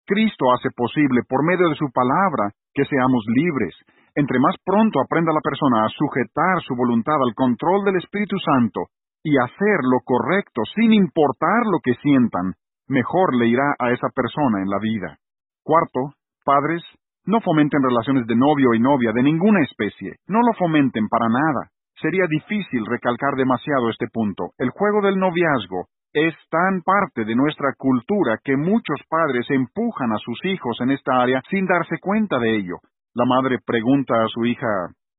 [0.06, 3.74] Cristo hace posible, por medio de su palabra, que seamos libres,
[4.14, 8.86] entre más pronto aprenda la persona a sujetar su voluntad al control del Espíritu Santo
[9.22, 12.54] y hacer lo correcto sin importar lo que sientan,
[12.88, 15.18] mejor le irá a esa persona en la vida.
[15.62, 16.82] Cuarto, padres,
[17.26, 21.70] no fomenten relaciones de novio y novia de ninguna especie, no lo fomenten para nada.
[22.00, 24.50] Sería difícil recalcar demasiado este punto.
[24.56, 30.18] El juego del noviazgo es tan parte de nuestra cultura que muchos padres empujan a
[30.18, 32.78] sus hijos en esta área sin darse cuenta de ello,
[33.14, 34.68] la madre pregunta a su hija,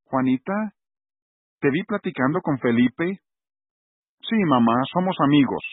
[0.06, 0.74] Juanita,
[1.60, 3.20] ¿te vi platicando con Felipe?
[4.22, 5.64] Sí, mamá, somos amigos.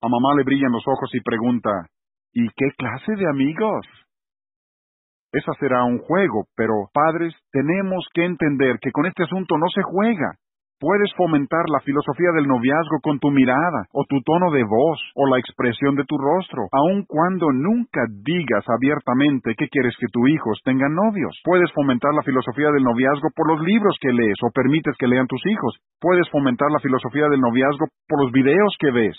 [0.00, 1.70] A mamá le brillan los ojos y pregunta,
[2.32, 3.86] ¿y qué clase de amigos?
[5.32, 9.82] Esa será un juego, pero padres, tenemos que entender que con este asunto no se
[9.82, 10.36] juega.
[10.78, 15.26] Puedes fomentar la filosofía del noviazgo con tu mirada, o tu tono de voz, o
[15.26, 20.62] la expresión de tu rostro, aun cuando nunca digas abiertamente que quieres que tus hijos
[20.62, 21.34] tengan novios.
[21.42, 25.26] Puedes fomentar la filosofía del noviazgo por los libros que lees o permites que lean
[25.26, 25.82] tus hijos.
[25.98, 29.18] Puedes fomentar la filosofía del noviazgo por los videos que ves.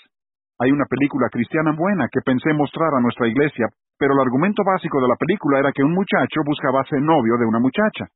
[0.63, 3.67] Hay una película cristiana buena que pensé mostrar a nuestra iglesia,
[3.99, 7.45] pero el argumento básico de la película era que un muchacho buscaba ser novio de
[7.45, 8.07] una muchacha.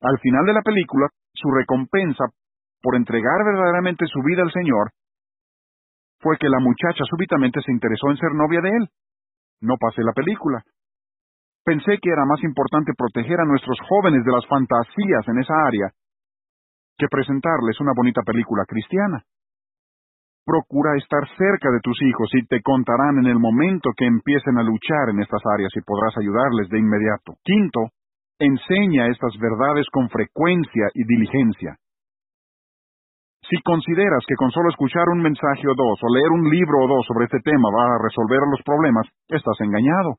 [0.00, 2.24] Al final de la película, su recompensa
[2.82, 4.90] por entregar verdaderamente su vida al Señor,
[6.20, 8.88] fue que la muchacha súbitamente se interesó en ser novia de él.
[9.60, 10.62] No pasé la película.
[11.64, 15.90] Pensé que era más importante proteger a nuestros jóvenes de las fantasías en esa área
[16.98, 19.22] que presentarles una bonita película cristiana.
[20.46, 24.62] Procura estar cerca de tus hijos y te contarán en el momento que empiecen a
[24.62, 27.34] luchar en estas áreas y podrás ayudarles de inmediato.
[27.42, 27.90] Quinto,
[28.38, 31.76] enseña estas verdades con frecuencia y diligencia.
[33.48, 36.88] Si consideras que con solo escuchar un mensaje o dos o leer un libro o
[36.88, 40.18] dos sobre este tema va a resolver los problemas, estás engañado.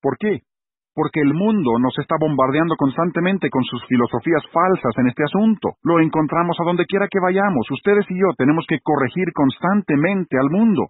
[0.00, 0.40] ¿Por qué?
[0.94, 5.76] Porque el mundo nos está bombardeando constantemente con sus filosofías falsas en este asunto.
[5.82, 7.68] Lo encontramos a donde quiera que vayamos.
[7.70, 10.88] Ustedes y yo tenemos que corregir constantemente al mundo.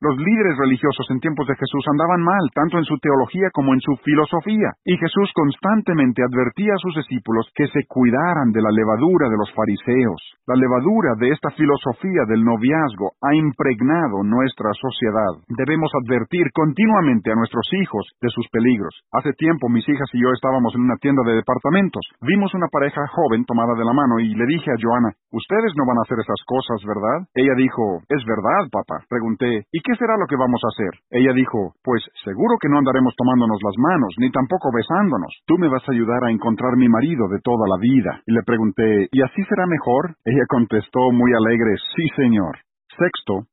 [0.00, 3.80] Los líderes religiosos en tiempos de Jesús andaban mal, tanto en su teología como en
[3.84, 9.28] su filosofía, y Jesús constantemente advertía a sus discípulos que se cuidaran de la levadura
[9.28, 10.40] de los fariseos.
[10.48, 15.36] La levadura de esta filosofía del noviazgo ha impregnado nuestra sociedad.
[15.52, 19.04] Debemos advertir continuamente a nuestros hijos de sus peligros.
[19.12, 22.00] Hace tiempo mis hijas y yo estábamos en una tienda de departamentos.
[22.24, 25.84] Vimos una pareja joven tomada de la mano y le dije a Joana, ustedes no
[25.84, 27.28] van a hacer esas cosas, ¿verdad?
[27.36, 29.04] Ella dijo, es verdad, papá.
[29.04, 31.02] Pregunté, ¿y qué ¿qué será lo que vamos a hacer?
[31.10, 35.34] Ella dijo, pues seguro que no andaremos tomándonos las manos, ni tampoco besándonos.
[35.50, 38.22] Tú me vas a ayudar a encontrar mi marido de toda la vida.
[38.22, 40.14] Y le pregunté, ¿y así será mejor?
[40.24, 42.62] Ella contestó muy alegre, sí señor.
[42.94, 43.50] Sexto,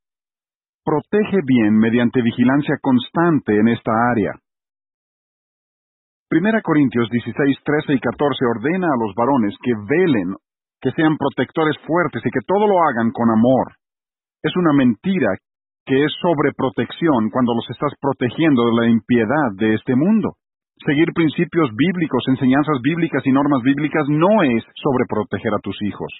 [0.85, 4.37] protege bien mediante vigilancia constante en esta área.
[6.29, 7.33] Primera Corintios 16,
[7.65, 10.35] 13 y 14 ordena a los varones que velen,
[10.81, 13.73] que sean protectores fuertes y que todo lo hagan con amor.
[14.43, 15.33] Es una mentira
[15.87, 20.35] que es sobreprotección cuando los estás protegiendo de la impiedad de este mundo.
[20.85, 26.11] Seguir principios bíblicos, enseñanzas bíblicas y normas bíblicas no es sobreproteger a tus hijos.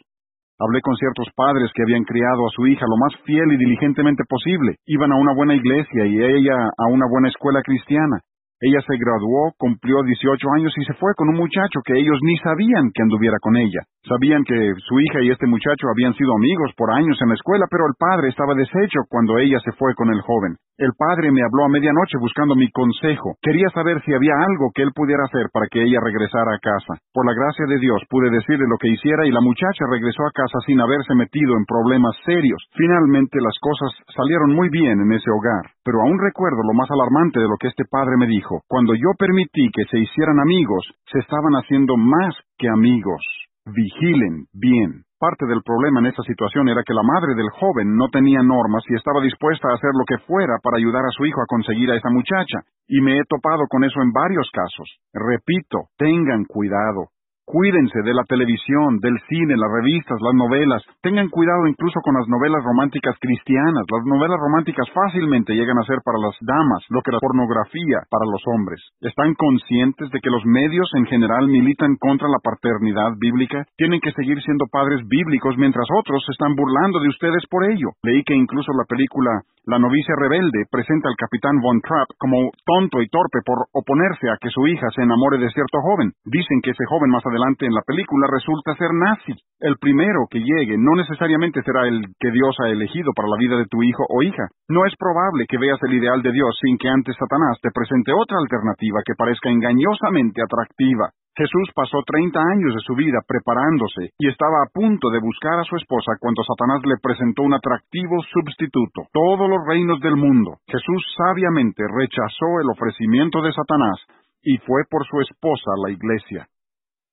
[0.57, 4.23] Hablé con ciertos padres que habían criado a su hija lo más fiel y diligentemente
[4.27, 4.77] posible.
[4.87, 8.25] Iban a una buena iglesia y ella a una buena escuela cristiana.
[8.59, 12.37] Ella se graduó, cumplió 18 años y se fue con un muchacho que ellos ni
[12.37, 13.85] sabían que anduviera con ella.
[14.01, 17.65] Sabían que su hija y este muchacho habían sido amigos por años en la escuela,
[17.69, 20.57] pero el padre estaba deshecho cuando ella se fue con el joven.
[20.77, 23.33] El padre me habló a medianoche buscando mi consejo.
[23.41, 27.01] Quería saber si había algo que él pudiera hacer para que ella regresara a casa.
[27.13, 30.37] Por la gracia de Dios pude decirle lo que hiciera y la muchacha regresó a
[30.37, 32.61] casa sin haberse metido en problemas serios.
[32.77, 35.65] Finalmente las cosas salieron muy bien en ese hogar.
[35.83, 38.27] Pero aún recuerdo lo más alarmante de lo que este padre me
[38.67, 43.21] Cuando yo permití que se hicieran amigos, se estaban haciendo más que amigos.
[43.65, 45.03] Vigilen bien.
[45.19, 48.83] Parte del problema en esta situación era que la madre del joven no tenía normas
[48.87, 51.89] y estaba dispuesta a hacer lo que fuera para ayudar a su hijo a conseguir
[51.89, 54.99] a esa muchacha, y me he topado con eso en varios casos.
[55.11, 57.09] Repito, tengan cuidado.
[57.47, 60.83] Cuídense de la televisión, del cine, las revistas, las novelas.
[60.99, 63.87] Tengan cuidado incluso con las novelas románticas cristianas.
[63.87, 68.27] Las novelas románticas fácilmente llegan a ser para las damas lo que la pornografía para
[68.27, 68.83] los hombres.
[68.99, 73.63] ¿Están conscientes de que los medios en general militan contra la paternidad bíblica?
[73.77, 77.95] Tienen que seguir siendo padres bíblicos mientras otros se están burlando de ustedes por ello.
[78.03, 79.31] Leí que incluso la película
[79.67, 84.39] La novicia rebelde presenta al capitán Von Trapp como tonto y torpe por oponerse a
[84.39, 86.15] que su hija se enamore de cierto joven.
[86.23, 89.35] Dicen que ese joven más adelante en la película resulta ser nazi.
[89.59, 93.57] El primero que llegue no necesariamente será el que Dios ha elegido para la vida
[93.57, 94.47] de tu hijo o hija.
[94.69, 98.15] No es probable que veas el ideal de Dios sin que antes Satanás te presente
[98.15, 101.11] otra alternativa que parezca engañosamente atractiva.
[101.37, 105.69] Jesús pasó 30 años de su vida preparándose y estaba a punto de buscar a
[105.69, 110.57] su esposa cuando Satanás le presentó un atractivo sustituto, todos los reinos del mundo.
[110.65, 114.01] Jesús sabiamente rechazó el ofrecimiento de Satanás
[114.41, 116.49] y fue por su esposa la iglesia.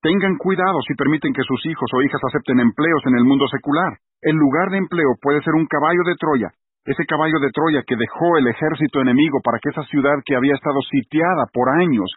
[0.01, 3.93] Tengan cuidado si permiten que sus hijos o hijas acepten empleos en el mundo secular.
[4.23, 6.49] El lugar de empleo puede ser un caballo de Troya,
[6.87, 10.57] ese caballo de Troya que dejó el ejército enemigo para que esa ciudad que había
[10.57, 12.09] estado sitiada por años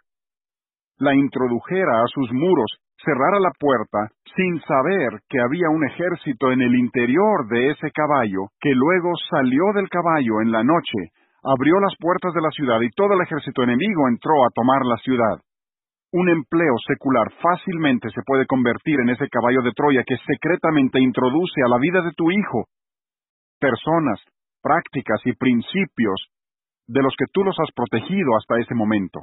[0.98, 2.70] la introdujera a sus muros,
[3.04, 8.50] cerrara la puerta, sin saber que había un ejército en el interior de ese caballo,
[8.60, 12.90] que luego salió del caballo en la noche, abrió las puertas de la ciudad y
[12.90, 15.38] todo el ejército enemigo entró a tomar la ciudad.
[16.12, 21.60] Un empleo secular fácilmente se puede convertir en ese caballo de Troya que secretamente introduce
[21.64, 22.64] a la vida de tu hijo
[23.60, 24.20] personas,
[24.62, 26.28] prácticas y principios
[26.86, 29.20] de los que tú los has protegido hasta ese momento.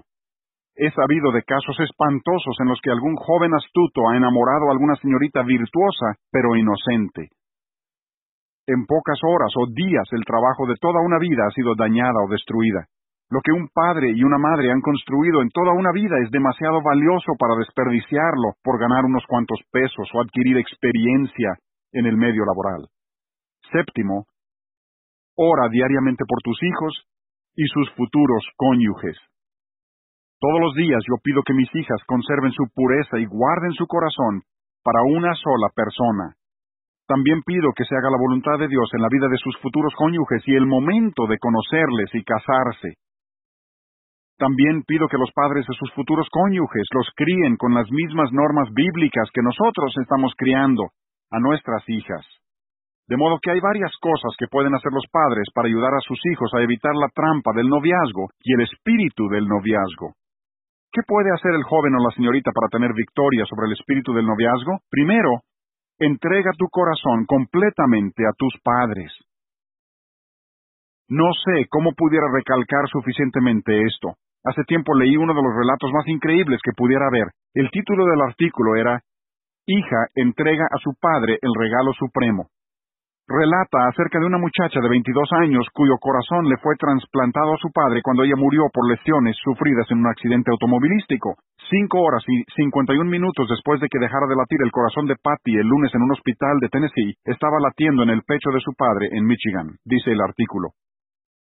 [0.75, 4.95] He sabido de casos espantosos en los que algún joven astuto ha enamorado a alguna
[4.97, 7.29] señorita virtuosa, pero inocente.
[8.67, 12.29] En pocas horas o días el trabajo de toda una vida ha sido dañada o
[12.29, 12.87] destruida.
[13.29, 16.81] Lo que un padre y una madre han construido en toda una vida es demasiado
[16.83, 21.55] valioso para desperdiciarlo por ganar unos cuantos pesos o adquirir experiencia
[21.93, 22.87] en el medio laboral.
[23.71, 24.25] Séptimo,
[25.37, 27.07] ora diariamente por tus hijos
[27.55, 29.17] y sus futuros cónyuges.
[30.45, 34.45] Todos los días yo pido que mis hijas conserven su pureza y guarden su corazón
[34.85, 36.37] para una sola persona.
[37.09, 39.89] También pido que se haga la voluntad de Dios en la vida de sus futuros
[39.97, 42.93] cónyuges y el momento de conocerles y casarse.
[44.37, 48.69] También pido que los padres de sus futuros cónyuges los críen con las mismas normas
[48.69, 50.93] bíblicas que nosotros estamos criando
[51.31, 52.21] a nuestras hijas.
[53.09, 56.21] De modo que hay varias cosas que pueden hacer los padres para ayudar a sus
[56.29, 60.13] hijos a evitar la trampa del noviazgo y el espíritu del noviazgo.
[60.95, 64.25] ¿Qué puede hacer el joven o la señorita para tener victoria sobre el espíritu del
[64.25, 64.79] noviazgo?
[64.89, 65.43] Primero,
[65.99, 69.11] entrega tu corazón completamente a tus padres.
[71.09, 74.15] No sé cómo pudiera recalcar suficientemente esto.
[74.45, 77.27] Hace tiempo leí uno de los relatos más increíbles que pudiera haber.
[77.53, 79.01] El título del artículo era
[79.67, 82.47] Hija entrega a su padre el regalo supremo.
[83.27, 87.73] Relata acerca de una muchacha de 22 años cuyo corazón le fue trasplantado a su
[87.73, 91.33] padre cuando ella murió por lesiones sufridas en un accidente automovilístico.
[91.67, 95.57] Cinco horas y 51 minutos después de que dejara de latir el corazón de Patty
[95.57, 99.09] el lunes en un hospital de Tennessee, estaba latiendo en el pecho de su padre
[99.11, 100.77] en Michigan, dice el artículo.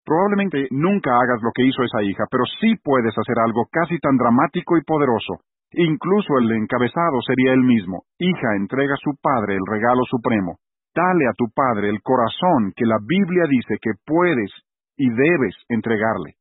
[0.04, 4.16] Probablemente nunca hagas lo que hizo esa hija, pero sí puedes hacer algo casi tan
[4.16, 5.46] dramático y poderoso.
[5.70, 8.02] Incluso el encabezado sería el mismo.
[8.18, 10.58] Hija entrega a su padre el regalo supremo.
[10.94, 14.50] Dale a tu padre el corazón que la Biblia dice que puedes
[14.96, 16.34] y debes entregarle.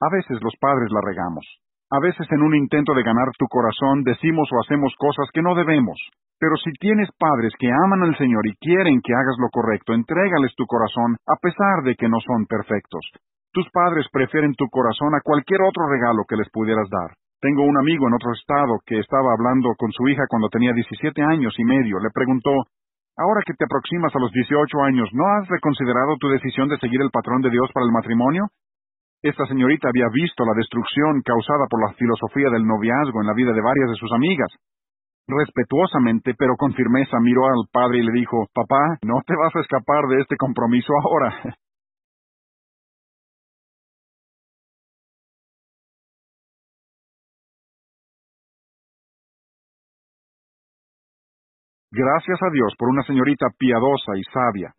[0.00, 1.46] A veces los padres la regamos.
[1.90, 5.54] A veces en un intento de ganar tu corazón decimos o hacemos cosas que no
[5.54, 6.00] debemos.
[6.40, 10.52] Pero si tienes padres que aman al Señor y quieren que hagas lo correcto, entrégales
[10.56, 13.06] tu corazón a pesar de que no son perfectos.
[13.52, 17.14] Tus padres prefieren tu corazón a cualquier otro regalo que les pudieras dar.
[17.40, 21.22] Tengo un amigo en otro estado que estaba hablando con su hija cuando tenía 17
[21.22, 22.00] años y medio.
[22.00, 22.50] Le preguntó,
[23.16, 27.00] Ahora que te aproximas a los 18 años, ¿no has reconsiderado tu decisión de seguir
[27.02, 28.48] el patrón de Dios para el matrimonio?
[29.22, 33.52] Esta señorita había visto la destrucción causada por la filosofía del noviazgo en la vida
[33.52, 34.48] de varias de sus amigas.
[35.28, 39.60] Respetuosamente, pero con firmeza, miró al padre y le dijo, Papá, no te vas a
[39.60, 41.54] escapar de este compromiso ahora.
[51.92, 54.72] Gracias a Dios por una señorita piadosa y sabia.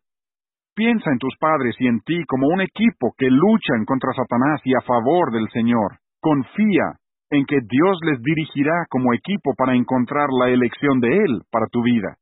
[0.74, 4.74] Piensa en tus padres y en ti como un equipo que luchan contra Satanás y
[4.74, 6.01] a favor del Señor.
[6.20, 6.97] Confía
[7.30, 11.84] en que Dios les dirigirá como equipo para encontrar la elección de Él para tu
[11.84, 12.18] vida.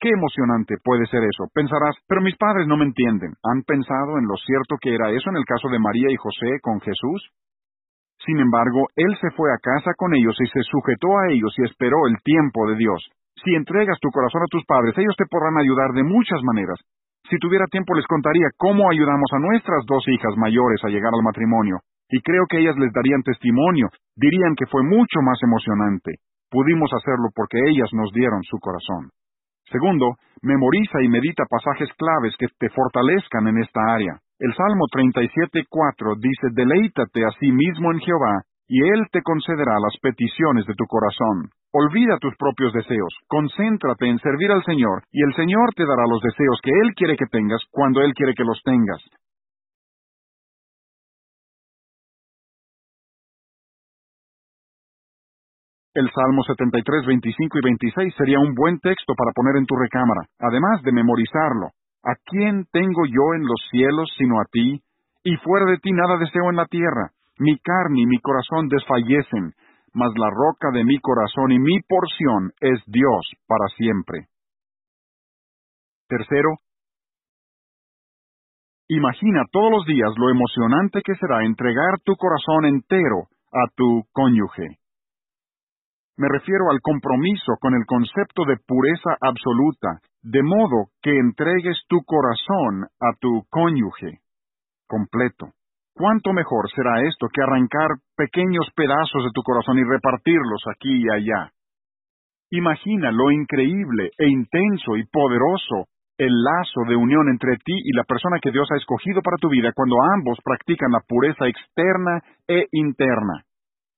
[0.00, 1.44] Qué emocionante puede ser eso.
[1.52, 3.34] Pensarás, pero mis padres no me entienden.
[3.44, 6.56] ¿Han pensado en lo cierto que era eso en el caso de María y José
[6.62, 7.28] con Jesús?
[8.24, 11.64] Sin embargo, Él se fue a casa con ellos y se sujetó a ellos y
[11.64, 13.12] esperó el tiempo de Dios.
[13.44, 16.78] Si entregas tu corazón a tus padres, ellos te podrán ayudar de muchas maneras.
[17.28, 21.22] Si tuviera tiempo les contaría cómo ayudamos a nuestras dos hijas mayores a llegar al
[21.22, 21.78] matrimonio,
[22.08, 26.20] y creo que ellas les darían testimonio, dirían que fue mucho más emocionante.
[26.50, 29.10] Pudimos hacerlo porque ellas nos dieron su corazón.
[29.72, 34.20] Segundo, memoriza y medita pasajes claves que te fortalezcan en esta área.
[34.38, 39.96] El Salmo 37.4 dice, Deleítate a sí mismo en Jehová, y Él te concederá las
[40.02, 41.48] peticiones de tu corazón.
[41.74, 46.20] Olvida tus propios deseos, concéntrate en servir al Señor, y el Señor te dará los
[46.20, 49.00] deseos que Él quiere que tengas cuando Él quiere que los tengas.
[55.94, 60.28] El Salmo 73, 25 y 26 sería un buen texto para poner en tu recámara,
[60.40, 61.68] además de memorizarlo.
[62.04, 64.82] ¿A quién tengo yo en los cielos sino a ti?
[65.24, 67.12] Y fuera de ti nada deseo en la tierra.
[67.38, 69.52] Mi carne y mi corazón desfallecen,
[69.94, 74.28] mas la roca de mi corazón y mi porción es Dios para siempre.
[76.08, 76.50] Tercero,
[78.88, 84.78] imagina todos los días lo emocionante que será entregar tu corazón entero a tu cónyuge.
[86.16, 92.02] Me refiero al compromiso con el concepto de pureza absoluta, de modo que entregues tu
[92.04, 94.20] corazón a tu cónyuge
[94.86, 95.46] completo.
[95.94, 101.10] ¿Cuánto mejor será esto que arrancar pequeños pedazos de tu corazón y repartirlos aquí y
[101.10, 101.50] allá?
[102.50, 105.88] Imagina lo increíble e intenso y poderoso
[106.18, 109.48] el lazo de unión entre ti y la persona que Dios ha escogido para tu
[109.48, 113.44] vida cuando ambos practican la pureza externa e interna.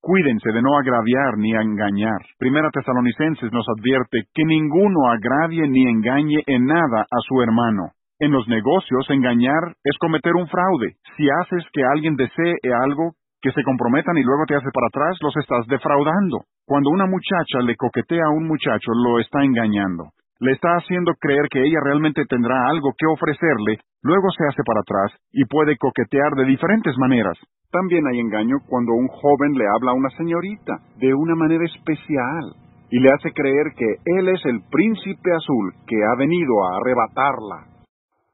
[0.01, 2.21] Cuídense de no agraviar ni engañar.
[2.39, 7.93] Primera Tesalonicenses nos advierte que ninguno agravie ni engañe en nada a su hermano.
[8.25, 10.97] En los negocios, engañar es cometer un fraude.
[11.15, 13.13] Si haces que alguien desee algo,
[13.43, 16.49] que se comprometan y luego te hace para atrás, los estás defraudando.
[16.65, 20.09] Cuando una muchacha le coquetea a un muchacho, lo está engañando.
[20.41, 24.81] Le está haciendo creer que ella realmente tendrá algo que ofrecerle, luego se hace para
[24.81, 27.37] atrás y puede coquetear de diferentes maneras.
[27.71, 32.57] También hay engaño cuando un joven le habla a una señorita de una manera especial
[32.89, 37.74] y le hace creer que él es el príncipe azul que ha venido a arrebatarla.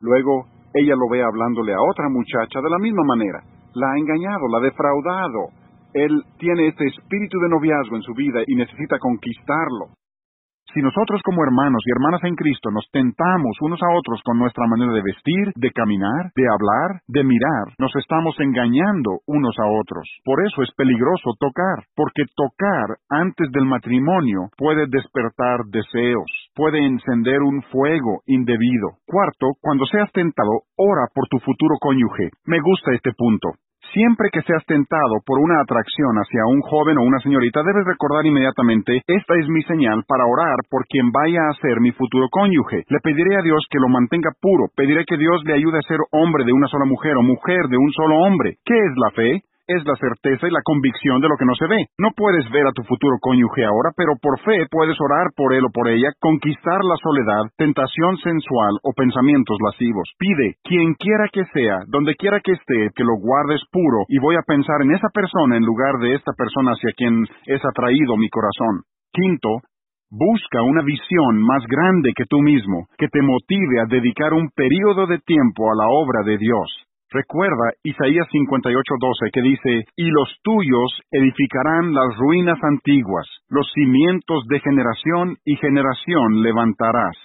[0.00, 3.42] Luego, ella lo ve hablándole a otra muchacha de la misma manera.
[3.74, 5.48] La ha engañado, la ha defraudado.
[5.92, 9.94] Él tiene este espíritu de noviazgo en su vida y necesita conquistarlo.
[10.72, 14.68] Si nosotros como hermanos y hermanas en Cristo nos tentamos unos a otros con nuestra
[14.68, 20.06] manera de vestir, de caminar, de hablar, de mirar, nos estamos engañando unos a otros.
[20.24, 26.30] Por eso es peligroso tocar, porque tocar antes del matrimonio puede despertar deseos,
[26.60, 29.00] puede encender un fuego indebido.
[29.06, 32.28] Cuarto, cuando seas tentado, ora por tu futuro cónyuge.
[32.44, 33.56] Me gusta este punto.
[33.94, 38.26] Siempre que seas tentado por una atracción hacia un joven o una señorita, debes recordar
[38.26, 42.84] inmediatamente, esta es mi señal para orar por quien vaya a ser mi futuro cónyuge.
[42.86, 45.98] Le pediré a Dios que lo mantenga puro, pediré que Dios le ayude a ser
[46.12, 48.58] hombre de una sola mujer o mujer de un solo hombre.
[48.66, 49.42] ¿Qué es la fe?
[49.76, 51.86] Es la certeza y la convicción de lo que no se ve.
[51.98, 55.64] No puedes ver a tu futuro cónyuge ahora, pero por fe puedes orar por él
[55.64, 60.10] o por ella, conquistar la soledad, tentación sensual o pensamientos lascivos.
[60.18, 64.36] Pide, quien quiera que sea, donde quiera que esté, que lo guardes puro y voy
[64.36, 68.28] a pensar en esa persona en lugar de esta persona hacia quien es atraído mi
[68.28, 68.82] corazón.
[69.12, 69.60] Quinto,
[70.12, 75.06] Busca una visión más grande que tú mismo, que te motive a dedicar un período
[75.06, 76.89] de tiempo a la obra de Dios.
[77.12, 84.60] Recuerda Isaías 58:12 que dice, y los tuyos edificarán las ruinas antiguas, los cimientos de
[84.60, 87.16] generación y generación levantarás.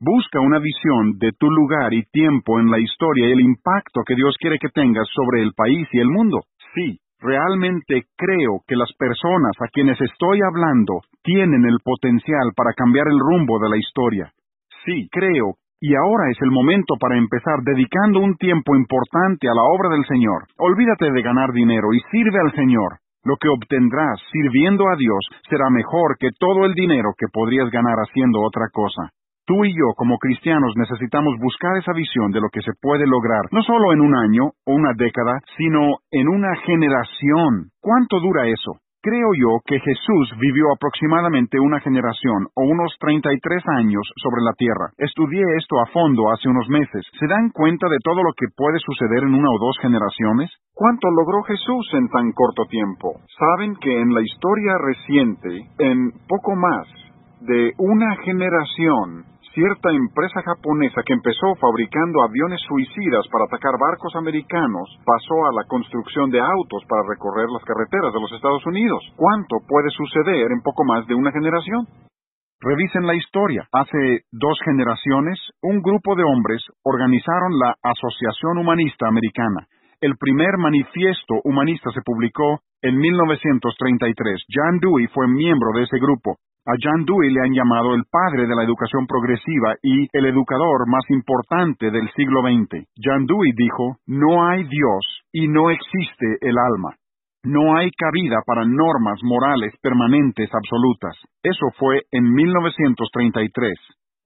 [0.00, 4.14] Busca una visión de tu lugar y tiempo en la historia y el impacto que
[4.14, 6.40] Dios quiere que tengas sobre el país y el mundo.
[6.74, 13.08] Sí, realmente creo que las personas a quienes estoy hablando tienen el potencial para cambiar
[13.08, 14.32] el rumbo de la historia.
[14.86, 19.62] Sí, creo Y ahora es el momento para empezar dedicando un tiempo importante a la
[19.62, 20.44] obra del Señor.
[20.58, 22.98] Olvídate de ganar dinero y sirve al Señor.
[23.24, 27.96] Lo que obtendrás sirviendo a Dios será mejor que todo el dinero que podrías ganar
[27.96, 29.10] haciendo otra cosa.
[29.46, 33.42] Tú y yo, como cristianos, necesitamos buscar esa visión de lo que se puede lograr,
[33.50, 37.68] no solo en un año o una década, sino en una generación.
[37.80, 38.80] ¿Cuánto dura eso?
[39.04, 44.96] Creo yo que Jesús vivió aproximadamente una generación o unos 33 años sobre la tierra.
[44.96, 47.04] Estudié esto a fondo hace unos meses.
[47.20, 50.50] ¿Se dan cuenta de todo lo que puede suceder en una o dos generaciones?
[50.72, 53.20] ¿Cuánto logró Jesús en tan corto tiempo?
[53.38, 56.88] Saben que en la historia reciente, en poco más
[57.42, 64.90] de una generación, cierta empresa japonesa que empezó fabricando aviones suicidas para atacar barcos americanos
[65.06, 68.98] pasó a la construcción de autos para recorrer las carreteras de los Estados Unidos.
[69.14, 71.86] ¿Cuánto puede suceder en poco más de una generación?
[72.60, 73.68] Revisen la historia.
[73.72, 79.68] Hace dos generaciones, un grupo de hombres organizaron la Asociación Humanista Americana.
[80.00, 84.44] El primer manifiesto humanista se publicó en 1933.
[84.50, 86.36] John Dewey fue miembro de ese grupo.
[86.66, 90.88] A John Dewey le han llamado el padre de la educación progresiva y el educador
[90.88, 92.88] más importante del siglo XX.
[92.96, 96.96] John Dewey dijo, no hay Dios y no existe el alma.
[97.44, 101.12] No hay cabida para normas morales permanentes absolutas.
[101.42, 103.76] Eso fue en 1933.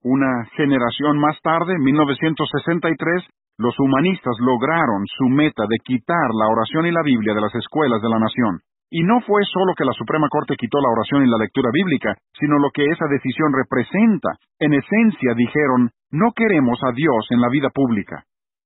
[0.03, 3.27] Una generación más tarde, 1963,
[3.57, 8.01] los humanistas lograron su meta de quitar la oración y la Biblia de las escuelas
[8.01, 8.61] de la nación.
[8.91, 12.15] Y no fue solo que la Suprema Corte quitó la oración y la lectura bíblica,
[12.33, 14.29] sino lo que esa decisión representa.
[14.59, 18.23] En esencia dijeron, no queremos a Dios en la vida pública.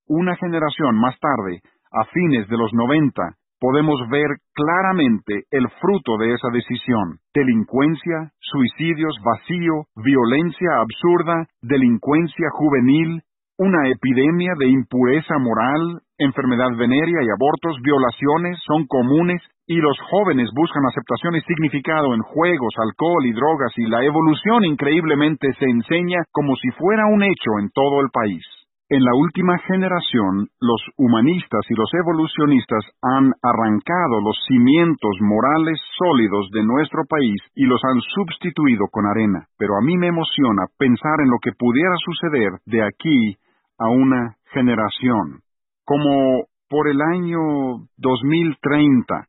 [0.08, 1.62] Una generación más tarde,
[1.92, 7.20] a fines de los 90, podemos ver claramente el fruto de esa decisión.
[7.34, 13.22] Delincuencia, suicidios, vacío, violencia absurda, delincuencia juvenil,
[13.58, 20.50] una epidemia de impureza moral, enfermedad venérea y abortos, violaciones son comunes y los jóvenes
[20.56, 26.24] buscan aceptación y significado en juegos, alcohol y drogas y la evolución increíblemente se enseña
[26.32, 28.44] como si fuera un hecho en todo el país.
[28.90, 36.50] En la última generación, los humanistas y los evolucionistas han arrancado los cimientos morales sólidos
[36.52, 39.48] de nuestro país y los han sustituido con arena.
[39.58, 43.38] Pero a mí me emociona pensar en lo que pudiera suceder de aquí
[43.80, 45.40] a una generación.
[45.86, 49.28] Como por el año 2030,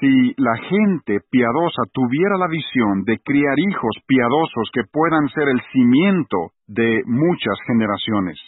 [0.00, 5.60] si la gente piadosa tuviera la visión de criar hijos piadosos que puedan ser el
[5.72, 8.38] cimiento de muchas generaciones.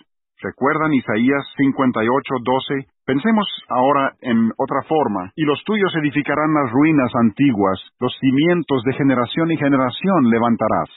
[0.42, 2.86] ¿Recuerdan Isaías 58:12?
[3.04, 8.94] Pensemos ahora en otra forma, y los tuyos edificarán las ruinas antiguas, los cimientos de
[8.94, 10.88] generación y generación levantarás.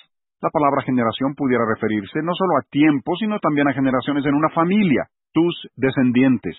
[0.42, 4.50] La palabra generación pudiera referirse no solo a tiempo, sino también a generaciones en una
[4.50, 6.56] familia, tus descendientes.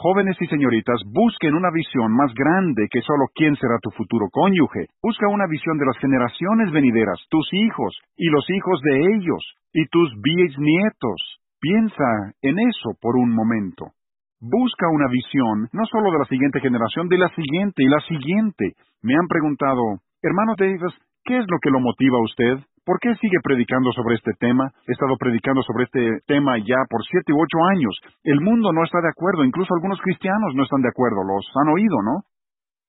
[0.00, 4.86] Jóvenes y señoritas, busquen una visión más grande que solo quién será tu futuro cónyuge.
[5.02, 9.44] Busca una visión de las generaciones venideras, tus hijos y los hijos de ellos
[9.74, 11.20] y tus bisnietos.
[11.60, 13.92] Piensa en eso por un momento.
[14.40, 18.72] Busca una visión no solo de la siguiente generación, de la siguiente y la siguiente.
[19.02, 22.56] Me han preguntado, hermano Davis, ¿qué es lo que lo motiva a usted?
[22.90, 24.66] ¿Por qué sigue predicando sobre este tema?
[24.88, 27.94] He estado predicando sobre este tema ya por siete u ocho años.
[28.24, 31.70] El mundo no está de acuerdo, incluso algunos cristianos no están de acuerdo, los han
[31.70, 32.26] oído, ¿no?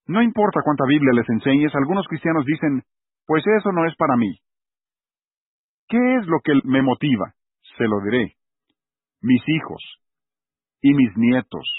[0.08, 2.82] No importa cuánta Biblia les enseñes, algunos cristianos dicen,
[3.28, 4.40] pues eso no es para mí.
[5.88, 7.36] ¿Qué es lo que me motiva?
[7.78, 8.34] Se lo diré.
[9.22, 9.84] Mis hijos
[10.82, 11.70] y mis nietos.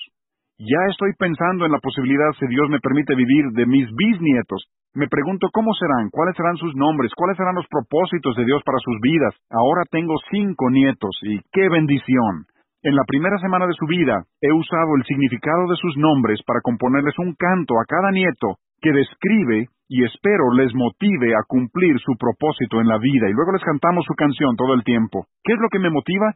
[0.58, 4.62] Ya estoy pensando en la posibilidad, si Dios me permite vivir, de mis bisnietos.
[4.95, 8.76] Me pregunto cómo serán, cuáles serán sus nombres, cuáles serán los propósitos de Dios para
[8.78, 9.32] sus vidas.
[9.49, 12.45] Ahora tengo cinco nietos y qué bendición.
[12.82, 16.61] En la primera semana de su vida he usado el significado de sus nombres para
[16.61, 22.12] componerles un canto a cada nieto que describe y espero les motive a cumplir su
[22.18, 25.24] propósito en la vida y luego les cantamos su canción todo el tiempo.
[25.43, 26.34] ¿Qué es lo que me motiva?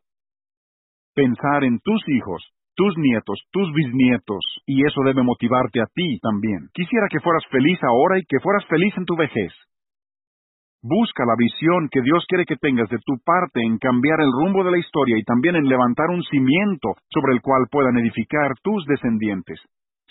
[1.15, 6.69] Pensar en tus hijos tus nietos, tus bisnietos, y eso debe motivarte a ti también.
[6.75, 9.53] Quisiera que fueras feliz ahora y que fueras feliz en tu vejez.
[10.83, 14.63] Busca la visión que Dios quiere que tengas de tu parte en cambiar el rumbo
[14.63, 18.87] de la historia y también en levantar un cimiento sobre el cual puedan edificar tus
[18.87, 19.59] descendientes.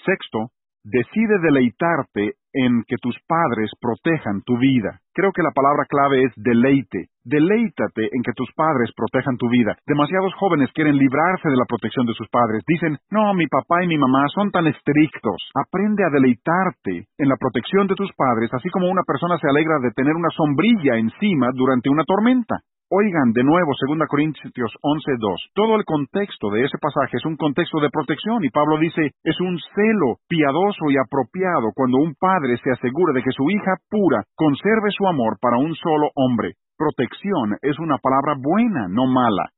[0.03, 0.49] Sexto,
[0.85, 5.01] decide deleitarte en que tus padres protejan tu vida.
[5.13, 7.09] Creo que la palabra clave es deleite.
[7.25, 9.75] Deleítate en que tus padres protejan tu vida.
[9.87, 12.63] Demasiados jóvenes quieren librarse de la protección de sus padres.
[12.67, 15.49] Dicen, no, mi papá y mi mamá son tan estrictos.
[15.55, 19.79] Aprende a deleitarte en la protección de tus padres, así como una persona se alegra
[19.81, 22.61] de tener una sombrilla encima durante una tormenta.
[22.91, 25.17] Oigan de nuevo 2 Corintios 11.2.
[25.55, 29.41] Todo el contexto de ese pasaje es un contexto de protección y Pablo dice, es
[29.41, 34.21] un celo piadoso y apropiado cuando un padre se asegura de que su hija pura
[34.35, 36.61] conserve su amor para un solo hombre.
[36.77, 39.49] Protección es una palabra buena, no mala.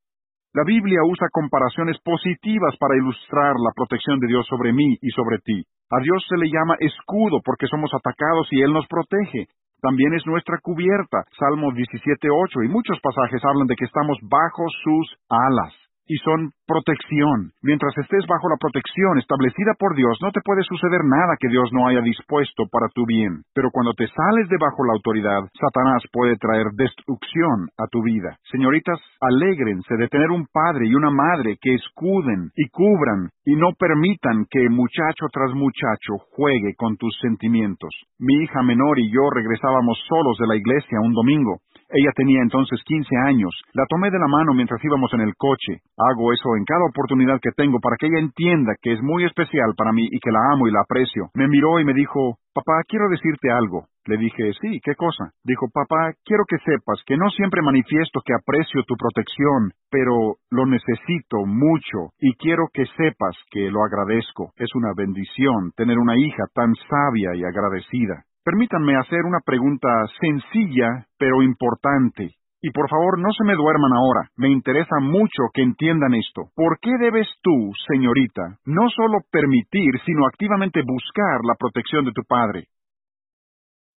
[0.54, 5.40] La Biblia usa comparaciones positivas para ilustrar la protección de Dios sobre mí y sobre
[5.44, 5.68] ti.
[5.92, 9.52] A Dios se le llama escudo porque somos atacados y Él nos protege.
[9.82, 15.16] También es nuestra cubierta, Salmo 17.8, y muchos pasajes hablan de que estamos bajo sus
[15.30, 17.52] alas y son protección.
[17.62, 21.70] Mientras estés bajo la protección establecida por Dios, no te puede suceder nada que Dios
[21.72, 23.44] no haya dispuesto para tu bien.
[23.54, 28.38] Pero cuando te sales de bajo la autoridad, Satanás puede traer destrucción a tu vida.
[28.52, 33.72] Señoritas, alégrense de tener un padre y una madre que escuden y cubran y no
[33.78, 37.92] permitan que muchacho tras muchacho juegue con tus sentimientos.
[38.20, 41.60] Mi hija menor y yo regresábamos solos de la iglesia un domingo.
[41.90, 43.52] Ella tenía entonces 15 años.
[43.74, 45.82] La tomé de la mano mientras íbamos en el coche.
[45.98, 49.74] Hago eso en cada oportunidad que tengo para que ella entienda que es muy especial
[49.78, 51.30] para mí y que la amo y la aprecio.
[51.34, 53.86] Me miró y me dijo, Papá, quiero decirte algo.
[54.08, 55.30] Le dije, sí, ¿qué cosa?
[55.44, 60.66] Dijo, papá, quiero que sepas que no siempre manifiesto que aprecio tu protección, pero lo
[60.66, 64.54] necesito mucho y quiero que sepas que lo agradezco.
[64.56, 68.24] Es una bendición tener una hija tan sabia y agradecida.
[68.48, 69.90] Permítanme hacer una pregunta
[70.22, 72.38] sencilla, pero importante.
[72.62, 74.30] Y por favor, no se me duerman ahora.
[74.38, 76.44] Me interesa mucho que entiendan esto.
[76.56, 82.24] ¿Por qué debes tú, señorita, no solo permitir, sino activamente buscar la protección de tu
[82.24, 82.68] padre?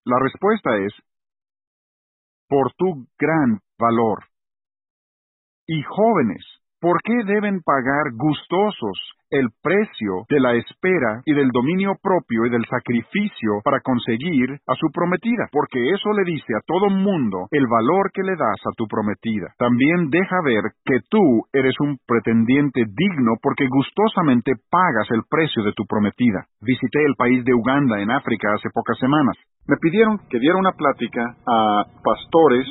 [0.05, 0.95] La respuesta es,
[2.49, 4.25] por tu gran valor.
[5.69, 6.45] Y jóvenes,
[6.81, 8.99] ¿por qué deben pagar gustosos
[9.31, 14.75] el precio de la espera y del dominio propio y del sacrificio para conseguir a
[14.75, 18.75] su prometida, porque eso le dice a todo mundo el valor que le das a
[18.77, 19.55] tu prometida.
[19.57, 25.73] También deja ver que tú eres un pretendiente digno porque gustosamente pagas el precio de
[25.73, 26.47] tu prometida.
[26.61, 29.37] Visité el país de Uganda en África hace pocas semanas.
[29.69, 32.67] Me pidieron que diera una plática a pastores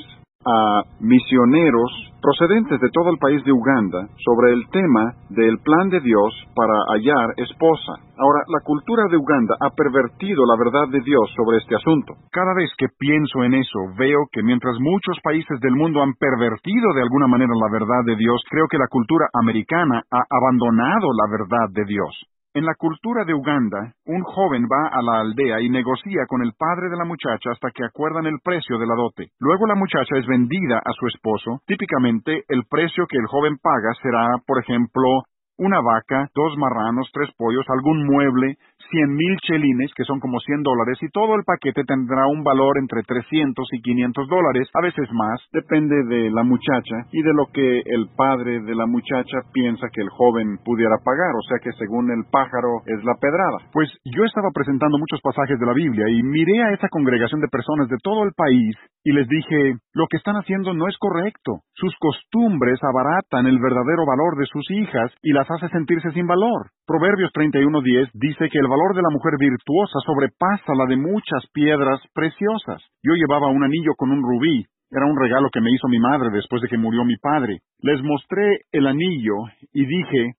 [0.45, 5.99] a misioneros procedentes de todo el país de Uganda sobre el tema del plan de
[5.99, 7.99] Dios para hallar esposa.
[8.17, 12.15] Ahora, la cultura de Uganda ha pervertido la verdad de Dios sobre este asunto.
[12.31, 16.93] Cada vez que pienso en eso, veo que mientras muchos países del mundo han pervertido
[16.93, 21.27] de alguna manera la verdad de Dios, creo que la cultura americana ha abandonado la
[21.31, 22.15] verdad de Dios.
[22.59, 26.51] En la cultura de Uganda, un joven va a la aldea y negocia con el
[26.59, 29.31] padre de la muchacha hasta que acuerdan el precio de la dote.
[29.39, 31.61] Luego la muchacha es vendida a su esposo.
[31.65, 35.23] Típicamente, el precio que el joven paga será, por ejemplo,
[35.57, 38.57] una vaca, dos marranos, tres pollos, algún mueble,
[38.89, 42.77] cien mil chelines, que son como cien dólares, y todo el paquete tendrá un valor
[42.77, 47.47] entre trescientos y quinientos dólares, a veces más, depende de la muchacha y de lo
[47.53, 51.71] que el padre de la muchacha piensa que el joven pudiera pagar, o sea que
[51.77, 53.57] según el pájaro es la pedrada.
[53.71, 57.47] Pues yo estaba presentando muchos pasajes de la Biblia y miré a esa congregación de
[57.47, 61.61] personas de todo el país y les dije, lo que están haciendo no es correcto.
[61.73, 66.71] Sus costumbres abaratan el verdadero valor de sus hijas y las hace sentirse sin valor.
[66.89, 72.01] Proverbios 31.10 dice que el valor de la mujer virtuosa sobrepasa la de muchas piedras
[72.15, 72.81] preciosas.
[73.03, 74.65] Yo llevaba un anillo con un rubí.
[74.89, 77.59] Era un regalo que me hizo mi madre después de que murió mi padre.
[77.83, 79.35] Les mostré el anillo
[79.71, 80.33] y dije,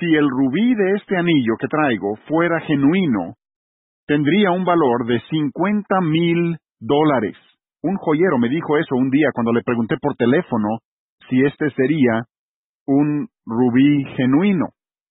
[0.00, 3.34] si el rubí de este anillo que traigo fuera genuino,
[4.08, 7.36] tendría un valor de cincuenta mil dólares.
[7.84, 10.78] Un joyero me dijo eso un día cuando le pregunté por teléfono
[11.30, 12.24] si este sería
[12.88, 14.70] un rubí genuino.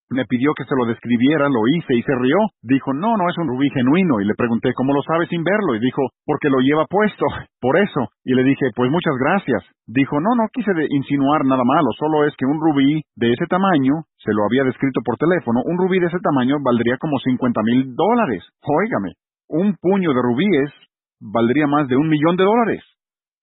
[0.10, 2.38] Me pidió que se lo describiera, lo hice y se rió.
[2.62, 4.22] Dijo, no, no es un rubí genuino.
[4.22, 5.76] Y le pregunté, ¿cómo lo sabe sin verlo?
[5.76, 7.26] Y dijo, porque lo lleva puesto,
[7.62, 8.10] por eso.
[8.24, 9.64] Y le dije, pues muchas gracias.
[9.88, 14.06] Dijo, no, no quise insinuar nada malo, solo es que un rubí de ese tamaño,
[14.18, 17.94] se lo había descrito por teléfono, un rubí de ese tamaño valdría como cincuenta mil
[17.96, 18.44] dólares.
[18.62, 19.14] Óigame,
[19.48, 20.72] un puño de rubíes
[21.20, 22.84] valdría más de un millón de dólares.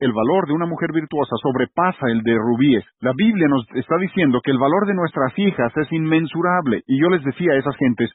[0.02, 2.82] El valor de una mujer virtuosa sobrepasa el de rubíes.
[2.98, 6.82] La Biblia nos está diciendo que el valor de nuestras hijas es inmensurable.
[6.88, 8.10] Y yo les decía a esas gentes,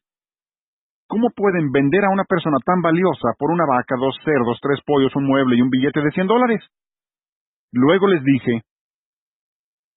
[1.08, 5.16] ¿cómo pueden vender a una persona tan valiosa por una vaca, dos cerdos, tres pollos,
[5.16, 6.60] un mueble y un billete de cien dólares?
[7.72, 8.64] Luego les dije,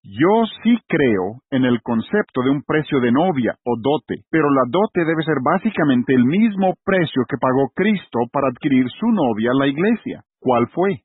[0.05, 4.63] yo sí creo en el concepto de un precio de novia o dote, pero la
[4.69, 9.67] dote debe ser básicamente el mismo precio que pagó Cristo para adquirir su novia, la
[9.67, 10.23] iglesia.
[10.39, 11.03] ¿Cuál fue?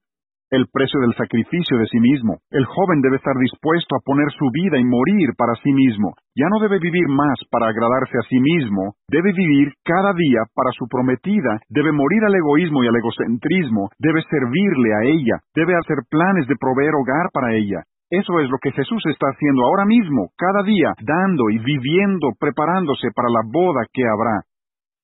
[0.51, 2.37] El precio del sacrificio de sí mismo.
[2.51, 6.13] El joven debe estar dispuesto a poner su vida y morir para sí mismo.
[6.35, 10.71] Ya no debe vivir más para agradarse a sí mismo, debe vivir cada día para
[10.77, 15.97] su prometida, debe morir al egoísmo y al egocentrismo, debe servirle a ella, debe hacer
[16.09, 17.83] planes de proveer hogar para ella.
[18.09, 23.09] Eso es lo que Jesús está haciendo ahora mismo, cada día, dando y viviendo, preparándose
[23.15, 24.45] para la boda que habrá.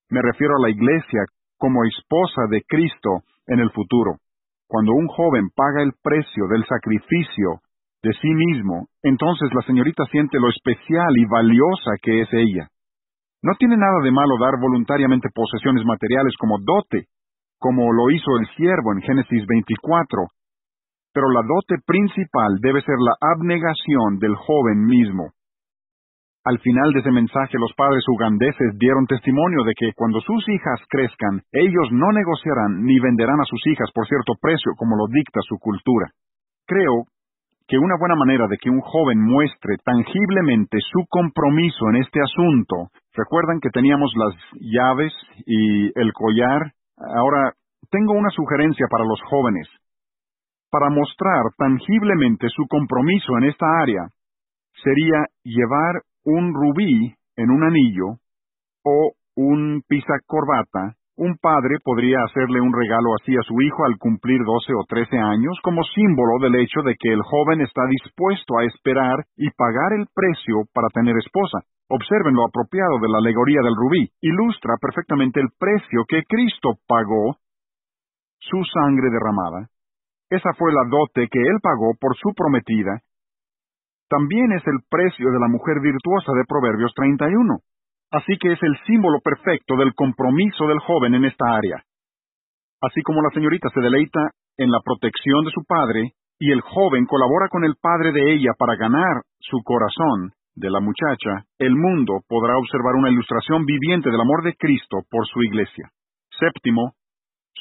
[0.10, 1.26] Me refiero a la iglesia
[1.58, 4.18] como esposa de Cristo en el futuro.
[4.72, 7.59] Cuando un joven paga el precio del sacrificio
[8.01, 12.69] de sí mismo, entonces la señorita siente lo especial y valiosa que es ella.
[13.43, 17.07] No tiene nada de malo dar voluntariamente posesiones materiales como dote,
[17.59, 20.28] como lo hizo el siervo en Génesis 24,
[21.13, 25.36] pero la dote principal debe ser la abnegación del joven mismo.
[26.44, 30.82] Al final de ese mensaje los padres ugandeses dieron testimonio de que cuando sus hijas
[30.89, 35.39] crezcan, ellos no negociarán ni venderán a sus hijas por cierto precio como lo dicta
[35.48, 36.10] su cultura.
[36.66, 37.06] Creo
[37.68, 42.89] que una buena manera de que un joven muestre tangiblemente su compromiso en este asunto,
[43.14, 45.14] recuerdan que teníamos las llaves
[45.46, 47.54] y el collar, ahora
[47.92, 49.68] tengo una sugerencia para los jóvenes.
[50.72, 54.10] Para mostrar tangiblemente su compromiso en esta área,
[54.84, 58.17] sería llevar un rubí en un anillo
[58.84, 59.84] o un
[60.26, 64.84] corbata, un padre podría hacerle un regalo así a su hijo al cumplir 12 o
[64.88, 69.49] 13 años como símbolo del hecho de que el joven está dispuesto a esperar y
[69.51, 71.59] pagar el precio para tener esposa.
[71.89, 74.09] Observen lo apropiado de la alegoría del rubí.
[74.22, 77.36] Ilustra perfectamente el precio que Cristo pagó,
[78.39, 79.67] su sangre derramada.
[80.30, 83.01] Esa fue la dote que él pagó por su prometida
[84.12, 87.64] también es el precio de la mujer virtuosa de Proverbios 31.
[88.12, 91.80] Así que es el símbolo perfecto del compromiso del joven en esta área.
[92.82, 97.05] Así como la señorita se deleita en la protección de su padre, y el joven
[97.05, 102.20] colabora con el padre de ella para ganar su corazón de la muchacha, el mundo
[102.28, 105.88] podrá observar una ilustración viviente del amor de Cristo por su iglesia.
[106.38, 106.93] Séptimo,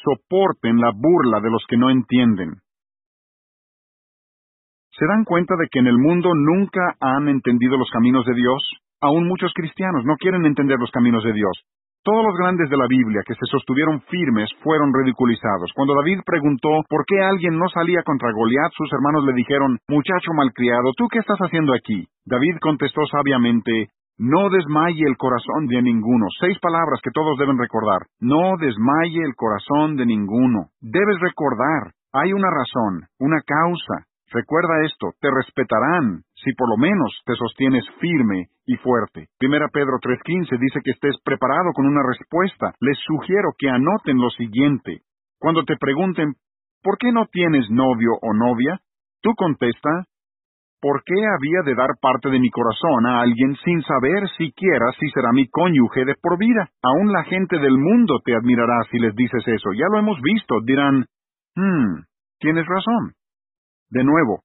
[0.03, 2.59] soporten la burla de los que no entienden
[4.97, 8.61] se dan cuenta de que en el mundo nunca han entendido los caminos de Dios.
[9.01, 11.51] Aún muchos cristianos no quieren entender los caminos de Dios.
[12.03, 15.69] Todos los grandes de la Biblia que se sostuvieron firmes fueron ridiculizados.
[15.75, 20.33] Cuando David preguntó por qué alguien no salía contra Goliat, sus hermanos le dijeron, Muchacho
[20.33, 22.07] malcriado, ¿tú qué estás haciendo aquí?
[22.25, 26.25] David contestó sabiamente, No desmaye el corazón de ninguno.
[26.39, 28.01] Seis palabras que todos deben recordar.
[28.19, 30.73] No desmaye el corazón de ninguno.
[30.81, 34.09] Debes recordar, hay una razón, una causa.
[34.31, 39.27] Recuerda esto, te respetarán si por lo menos te sostienes firme y fuerte.
[39.37, 42.73] Primera Pedro 3.15 dice que estés preparado con una respuesta.
[42.79, 45.01] Les sugiero que anoten lo siguiente.
[45.37, 46.35] Cuando te pregunten,
[46.81, 48.79] ¿por qué no tienes novio o novia?
[49.21, 50.07] Tú contesta,
[50.79, 55.09] ¿por qué había de dar parte de mi corazón a alguien sin saber siquiera si
[55.09, 56.69] será mi cónyuge de por vida?
[56.81, 59.73] Aún la gente del mundo te admirará si les dices eso.
[59.73, 60.61] Ya lo hemos visto.
[60.63, 61.05] Dirán,
[61.55, 62.03] hmm,
[62.39, 63.11] tienes razón.
[63.91, 64.39] De nuevo,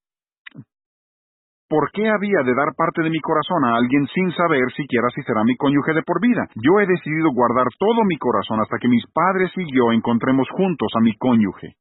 [1.68, 5.22] ¿por qué había de dar parte de mi corazón a alguien sin saber siquiera si
[5.22, 6.48] será mi cónyuge de por vida?
[6.56, 10.90] Yo he decidido guardar todo mi corazón hasta que mis padres y yo encontremos juntos
[10.98, 11.74] a mi cónyuge.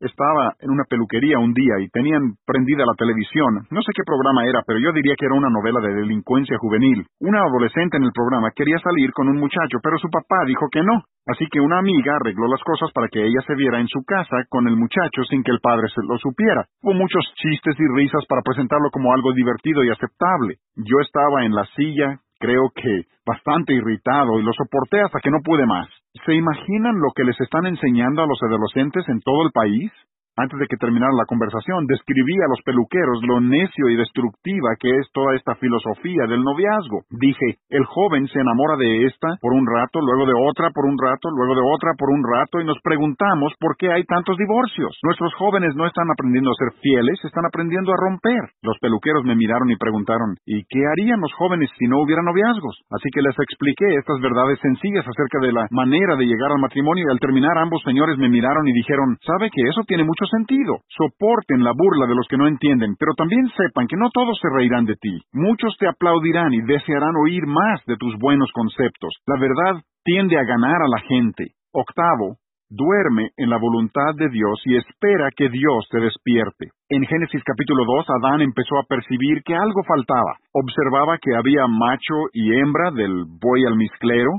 [0.00, 3.68] Estaba en una peluquería un día y tenían prendida la televisión.
[3.70, 7.04] No sé qué programa era, pero yo diría que era una novela de delincuencia juvenil.
[7.20, 10.80] Una adolescente en el programa quería salir con un muchacho, pero su papá dijo que
[10.82, 11.04] no.
[11.26, 14.48] Así que una amiga arregló las cosas para que ella se viera en su casa
[14.48, 16.64] con el muchacho sin que el padre se lo supiera.
[16.82, 20.56] Hubo muchos chistes y risas para presentarlo como algo divertido y aceptable.
[20.76, 25.38] Yo estaba en la silla, creo que bastante irritado y lo soporté hasta que no
[25.44, 25.88] pude más.
[26.26, 29.92] ¿Se imaginan lo que les están enseñando a los adolescentes en todo el país?
[30.40, 34.88] Antes de que terminara la conversación, describí a los peluqueros lo necio y destructiva que
[34.88, 37.04] es toda esta filosofía del noviazgo.
[37.12, 40.96] Dije, el joven se enamora de esta por un rato, luego de otra por un
[40.96, 44.96] rato, luego de otra por un rato, y nos preguntamos por qué hay tantos divorcios.
[45.04, 48.40] Nuestros jóvenes no están aprendiendo a ser fieles, están aprendiendo a romper.
[48.64, 52.80] Los peluqueros me miraron y preguntaron, ¿y qué harían los jóvenes si no hubiera noviazgos?
[52.88, 57.04] Así que les expliqué estas verdades sencillas acerca de la manera de llegar al matrimonio
[57.04, 60.80] y al terminar ambos señores me miraron y dijeron, ¿sabe que eso tiene mucho sentido.
[60.88, 64.48] Soporten la burla de los que no entienden, pero también sepan que no todos se
[64.48, 65.20] reirán de ti.
[65.32, 69.12] Muchos te aplaudirán y desearán oír más de tus buenos conceptos.
[69.26, 71.54] La verdad tiende a ganar a la gente.
[71.72, 72.38] Octavo,
[72.70, 76.70] duerme en la voluntad de Dios y espera que Dios te despierte.
[76.88, 80.38] En Génesis capítulo 2, Adán empezó a percibir que algo faltaba.
[80.52, 84.30] Observaba que había macho y hembra del buey almizclero,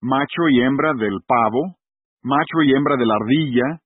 [0.00, 1.74] macho y hembra del pavo,
[2.22, 3.80] macho y hembra de la ardilla,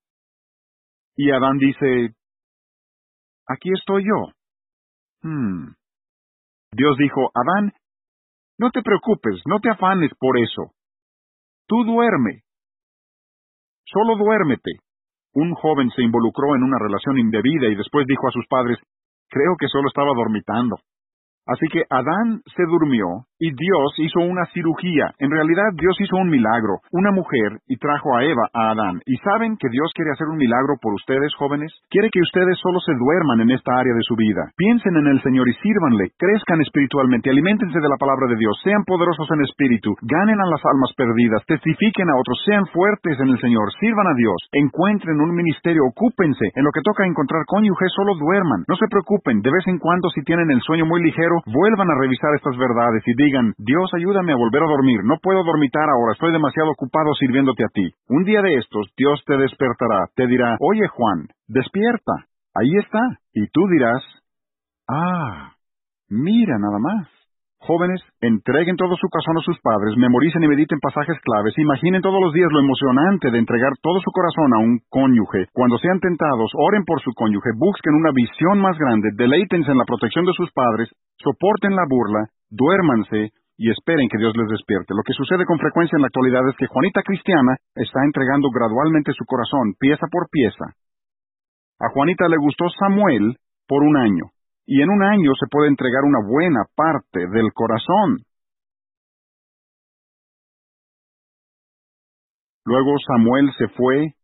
[1.17, 2.15] Y Adán dice,
[3.49, 4.33] Aquí estoy yo.
[5.23, 5.75] Hmm.
[6.73, 7.73] Dios dijo, Adán,
[8.59, 10.73] no te preocupes, no te afanes por eso.
[11.67, 12.43] Tú duerme.
[13.85, 14.73] Solo duérmete.
[15.33, 18.79] Un joven se involucró en una relación indebida y después dijo a sus padres,
[19.29, 20.77] creo que solo estaba dormitando.
[21.47, 25.13] Así que Adán se durmió y Dios hizo una cirugía.
[25.19, 29.01] En realidad Dios hizo un milagro, una mujer, y trajo a Eva a Adán.
[29.07, 31.71] ¿Y saben que Dios quiere hacer un milagro por ustedes, jóvenes?
[31.91, 34.51] Quiere que ustedes solo se duerman en esta área de su vida.
[34.57, 38.85] Piensen en el Señor y sírvanle, crezcan espiritualmente, aliméntense de la palabra de Dios, sean
[38.85, 43.39] poderosos en espíritu, ganen a las almas perdidas, testifiquen a otros, sean fuertes en el
[43.41, 46.51] Señor, sirvan a Dios, encuentren un ministerio, ocúpense.
[46.55, 48.65] En lo que toca encontrar cónyuge, solo duerman.
[48.67, 51.99] No se preocupen, de vez en cuando si tienen el sueño muy ligero, vuelvan a
[52.01, 56.13] revisar estas verdades y digan, Dios ayúdame a volver a dormir, no puedo dormitar ahora,
[56.13, 57.91] estoy demasiado ocupado sirviéndote a ti.
[58.09, 63.01] Un día de estos, Dios te despertará, te dirá, oye Juan, despierta, ahí está,
[63.35, 64.03] y tú dirás,
[64.89, 65.53] ah,
[66.09, 67.09] mira nada más.
[67.59, 72.21] Jóvenes, entreguen todo su corazón a sus padres, memoricen y mediten pasajes claves, imaginen todos
[72.21, 75.49] los días lo emocionante de entregar todo su corazón a un cónyuge.
[75.53, 79.89] Cuando sean tentados, oren por su cónyuge, busquen una visión más grande, deleítense en la
[79.89, 84.93] protección de sus padres, soporten la burla, duérmanse y esperen que Dios les despierte.
[84.95, 89.13] Lo que sucede con frecuencia en la actualidad es que Juanita Cristiana está entregando gradualmente
[89.17, 90.77] su corazón, pieza por pieza.
[91.81, 93.37] A Juanita le gustó Samuel
[93.67, 94.36] por un año
[94.67, 98.25] y en un año se puede entregar una buena parte del corazón.
[102.65, 104.15] Luego Samuel se fue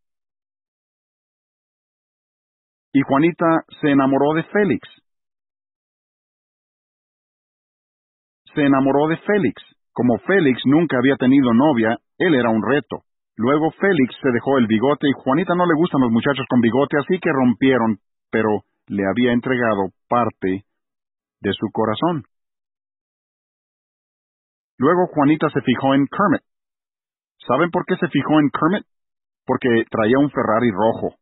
[2.91, 4.87] y Juanita se enamoró de Félix.
[8.53, 9.63] Se enamoró de Félix.
[9.93, 13.03] Como Félix nunca había tenido novia, él era un reto.
[13.37, 16.97] Luego Félix se dejó el bigote y Juanita no le gustan los muchachos con bigote,
[16.99, 17.97] así que rompieron,
[18.29, 20.65] pero le había entregado parte
[21.41, 22.23] de su corazón.
[24.77, 26.41] Luego Juanita se fijó en Kermit.
[27.47, 28.85] ¿Saben por qué se fijó en Kermit?
[29.45, 31.15] Porque traía un Ferrari rojo.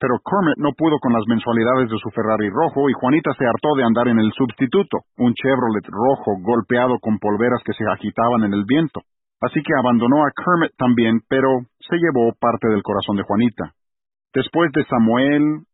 [0.00, 3.76] Pero Kermit no pudo con las mensualidades de su Ferrari rojo y Juanita se hartó
[3.76, 8.54] de andar en el sustituto, un Chevrolet rojo golpeado con polveras que se agitaban en
[8.54, 9.02] el viento.
[9.42, 11.48] Así que abandonó a Kermit también, pero
[11.80, 13.74] se llevó parte del corazón de Juanita.
[14.32, 15.66] Después de Samuel,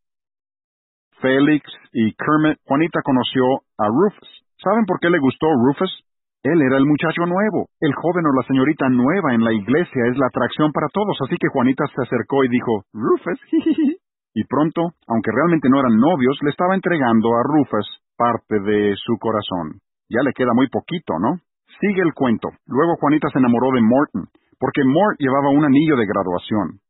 [1.21, 3.45] Félix y Kermit, Juanita conoció
[3.79, 4.29] a Rufus.
[4.63, 5.93] ¿Saben por qué le gustó Rufus?
[6.43, 7.69] Él era el muchacho nuevo.
[7.81, 11.37] El joven o la señorita nueva en la iglesia es la atracción para todos, así
[11.37, 13.41] que Juanita se acercó y dijo, Rufus,
[14.35, 19.19] y pronto, aunque realmente no eran novios, le estaba entregando a Rufus parte de su
[19.19, 19.81] corazón.
[20.09, 21.41] Ya le queda muy poquito, ¿no?
[21.81, 22.49] Sigue el cuento.
[22.67, 24.29] Luego Juanita se enamoró de Morton,
[24.59, 26.81] porque Mort llevaba un anillo de graduación.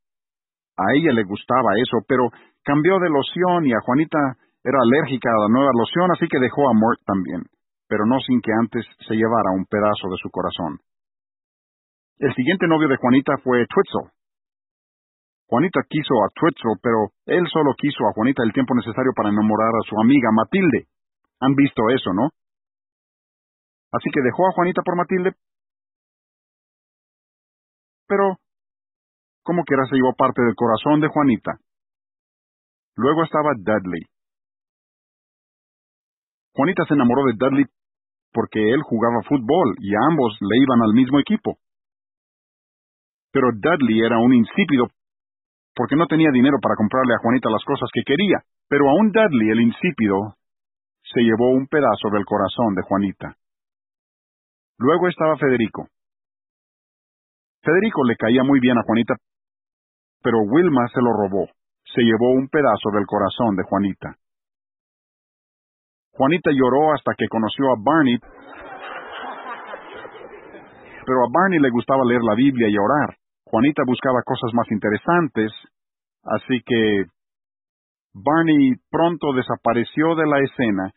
[0.76, 2.28] A ella le gustaba eso, pero
[2.62, 4.18] cambió de loción y a Juanita
[4.62, 7.42] era alérgica a la nueva loción, así que dejó a Mort también,
[7.88, 10.78] pero no sin que antes se llevara un pedazo de su corazón.
[12.18, 14.10] El siguiente novio de Juanita fue Twitzel.
[15.48, 19.70] Juanita quiso a Twitzel, pero él solo quiso a Juanita el tiempo necesario para enamorar
[19.70, 20.88] a su amiga Matilde.
[21.40, 22.30] Han visto eso, ¿no?
[23.92, 25.32] Así que dejó a Juanita por Matilde,
[28.08, 28.38] pero
[29.47, 31.53] como quiera se llevó parte del corazón de Juanita.
[32.97, 34.03] Luego estaba Dudley.
[36.53, 37.64] Juanita se enamoró de Dudley
[38.32, 41.59] porque él jugaba fútbol y ambos le iban al mismo equipo.
[43.32, 44.88] Pero Dudley era un insípido
[45.76, 49.51] porque no tenía dinero para comprarle a Juanita las cosas que quería, pero aún Dudley,
[49.51, 50.34] el insípido,
[51.05, 53.36] se llevó un pedazo del corazón de Juanita.
[54.78, 55.86] Luego estaba Federico.
[57.62, 59.14] Federico le caía muy bien a Juanita,
[60.26, 61.46] pero Wilma se lo robó.
[61.94, 64.16] Se llevó un pedazo del corazón de Juanita.
[66.10, 68.18] Juanita lloró hasta que conoció a Barney,
[71.06, 73.14] pero a Barney le gustaba leer la Biblia y orar.
[73.44, 75.52] Juanita buscaba cosas más interesantes,
[76.24, 77.04] así que
[78.12, 80.90] Barney pronto desapareció de la escena,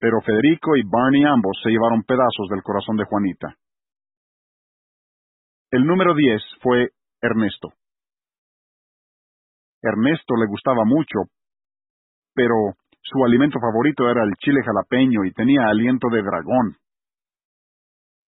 [0.00, 3.54] pero Federico y Barney ambos se llevaron pedazos del corazón de Juanita.
[5.70, 6.90] El número diez fue
[7.22, 7.70] Ernesto.
[9.86, 11.30] Ernesto le gustaba mucho,
[12.34, 16.76] pero su alimento favorito era el chile jalapeño y tenía aliento de dragón.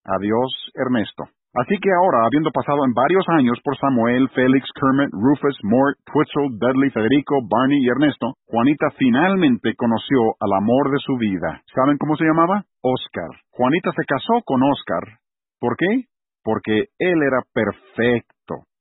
[0.05, 1.25] Adiós, Ernesto.
[1.53, 6.57] Así que ahora, habiendo pasado en varios años por Samuel, Félix, Kermit, Rufus, Mort, Twitzel,
[6.59, 11.61] Dudley, Federico, Barney y Ernesto, Juanita finalmente conoció al amor de su vida.
[11.73, 12.63] ¿Saben cómo se llamaba?
[12.81, 13.29] Oscar.
[13.49, 15.19] Juanita se casó con Oscar.
[15.59, 16.05] ¿Por qué?
[16.43, 18.38] Porque él era perfecto.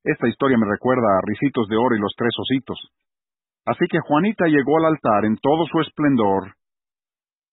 [0.08, 2.80] Esta historia me recuerda a Ricitos de Oro y los Tres Ositos.
[3.66, 6.56] Así que Juanita llegó al altar en todo su esplendor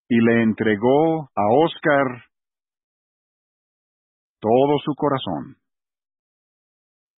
[0.08, 2.24] y le entregó a Oscar
[4.40, 5.60] todo su corazón.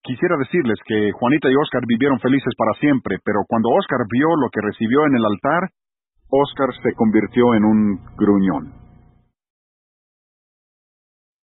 [0.02, 4.50] Quisiera decirles que Juanita y Oscar vivieron felices para siempre, pero cuando Oscar vio lo
[4.50, 5.70] que recibió en el altar,
[6.30, 8.74] Oscar se convirtió en un gruñón.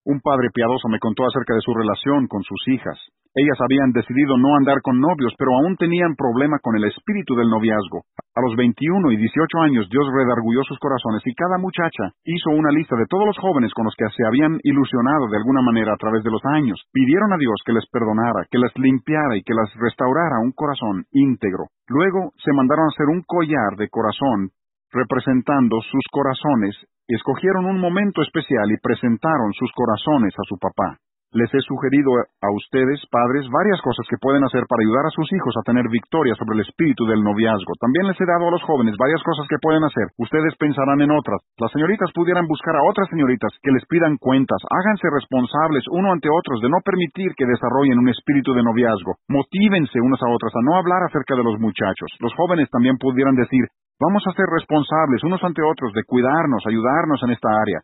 [0.04, 3.00] Un padre piadoso me contó acerca de su relación con sus hijas.
[3.36, 7.50] Ellas habían decidido no andar con novios, pero aún tenían problema con el espíritu del
[7.52, 8.08] noviazgo.
[8.32, 12.72] A los 21 y 18 años Dios redargulló sus corazones y cada muchacha hizo una
[12.72, 16.00] lista de todos los jóvenes con los que se habían ilusionado de alguna manera a
[16.00, 16.80] través de los años.
[16.92, 21.04] Pidieron a Dios que les perdonara, que les limpiara y que les restaurara un corazón
[21.12, 21.68] íntegro.
[21.88, 24.56] Luego se mandaron a hacer un collar de corazón
[24.96, 26.76] representando sus corazones
[27.08, 30.98] escogieron un momento especial y presentaron sus corazones a su papá.
[31.36, 35.28] Les he sugerido a ustedes, padres, varias cosas que pueden hacer para ayudar a sus
[35.36, 37.76] hijos a tener victoria sobre el espíritu del noviazgo.
[37.76, 40.16] También les he dado a los jóvenes varias cosas que pueden hacer.
[40.16, 41.44] Ustedes pensarán en otras.
[41.60, 44.64] Las señoritas pudieran buscar a otras señoritas que les pidan cuentas.
[44.72, 49.20] Háganse responsables uno ante otros de no permitir que desarrollen un espíritu de noviazgo.
[49.28, 52.16] Motívense unos a otras a no hablar acerca de los muchachos.
[52.24, 53.68] Los jóvenes también pudieran decir,
[54.00, 57.80] Vamos a ser responsables unos ante otros de cuidarnos, ayudarnos en esta área.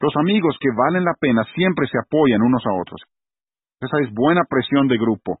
[0.00, 3.02] Los amigos que valen la pena siempre se apoyan unos a otros.
[3.80, 5.38] Esa es buena presión de grupo.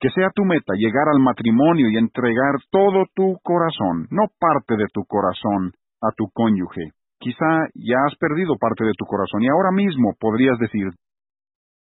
[0.00, 4.86] Que sea tu meta llegar al matrimonio y entregar todo tu corazón, no parte de
[4.92, 5.72] tu corazón,
[6.02, 6.92] a tu cónyuge.
[7.18, 10.90] Quizá ya has perdido parte de tu corazón y ahora mismo podrías decir,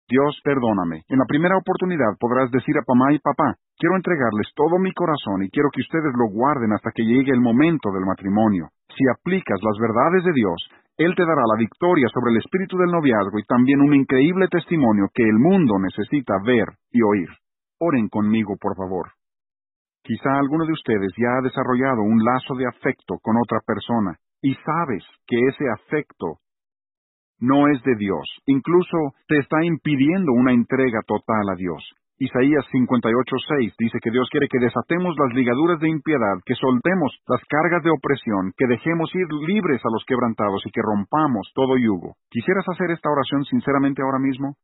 [0.09, 1.03] Dios, perdóname.
[1.09, 5.43] En la primera oportunidad podrás decir a mamá y papá, quiero entregarles todo mi corazón
[5.43, 8.71] y quiero que ustedes lo guarden hasta que llegue el momento del matrimonio.
[8.95, 10.57] Si aplicas las verdades de Dios,
[10.97, 15.05] Él te dará la victoria sobre el espíritu del noviazgo y también un increíble testimonio
[15.13, 17.29] que el mundo necesita ver y oír.
[17.79, 19.11] Oren conmigo, por favor.
[20.03, 24.55] Quizá alguno de ustedes ya ha desarrollado un lazo de afecto con otra persona y
[24.55, 26.39] sabes que ese afecto
[27.39, 28.25] no es de Dios.
[28.47, 31.83] Incluso te está impidiendo una entrega total a Dios.
[32.19, 37.41] Isaías 58:6 dice que Dios quiere que desatemos las ligaduras de impiedad, que soltemos las
[37.45, 42.15] cargas de opresión, que dejemos ir libres a los quebrantados y que rompamos todo yugo.
[42.31, 44.55] ¿Quisieras hacer esta oración sinceramente ahora mismo?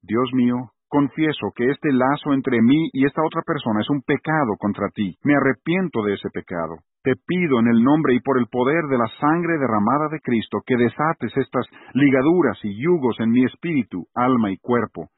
[0.00, 4.56] Dios mío, confieso que este lazo entre mí y esta otra persona es un pecado
[4.58, 5.14] contra ti.
[5.24, 6.80] Me arrepiento de ese pecado.
[7.02, 10.62] Te pido en el nombre y por el poder de la sangre derramada de Cristo
[10.64, 15.10] que desates estas ligaduras y yugos en mi espíritu, alma y cuerpo.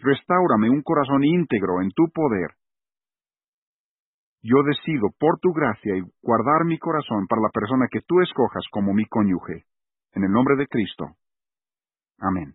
[0.00, 2.56] Restáurame un corazón íntegro en tu poder.
[4.42, 8.64] Yo decido, por tu gracia, y guardar mi corazón para la persona que tú escojas
[8.70, 9.66] como mi cónyuge.
[10.12, 11.16] En el nombre de Cristo.
[12.18, 12.54] Amén.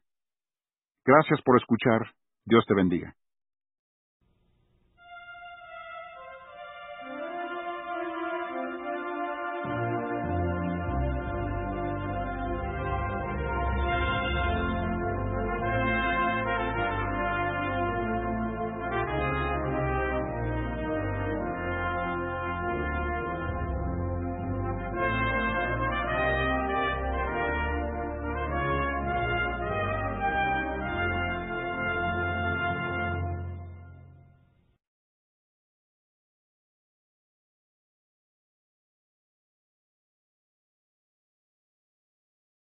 [1.06, 2.02] Gracias por escuchar.
[2.46, 3.16] Dios te bendiga.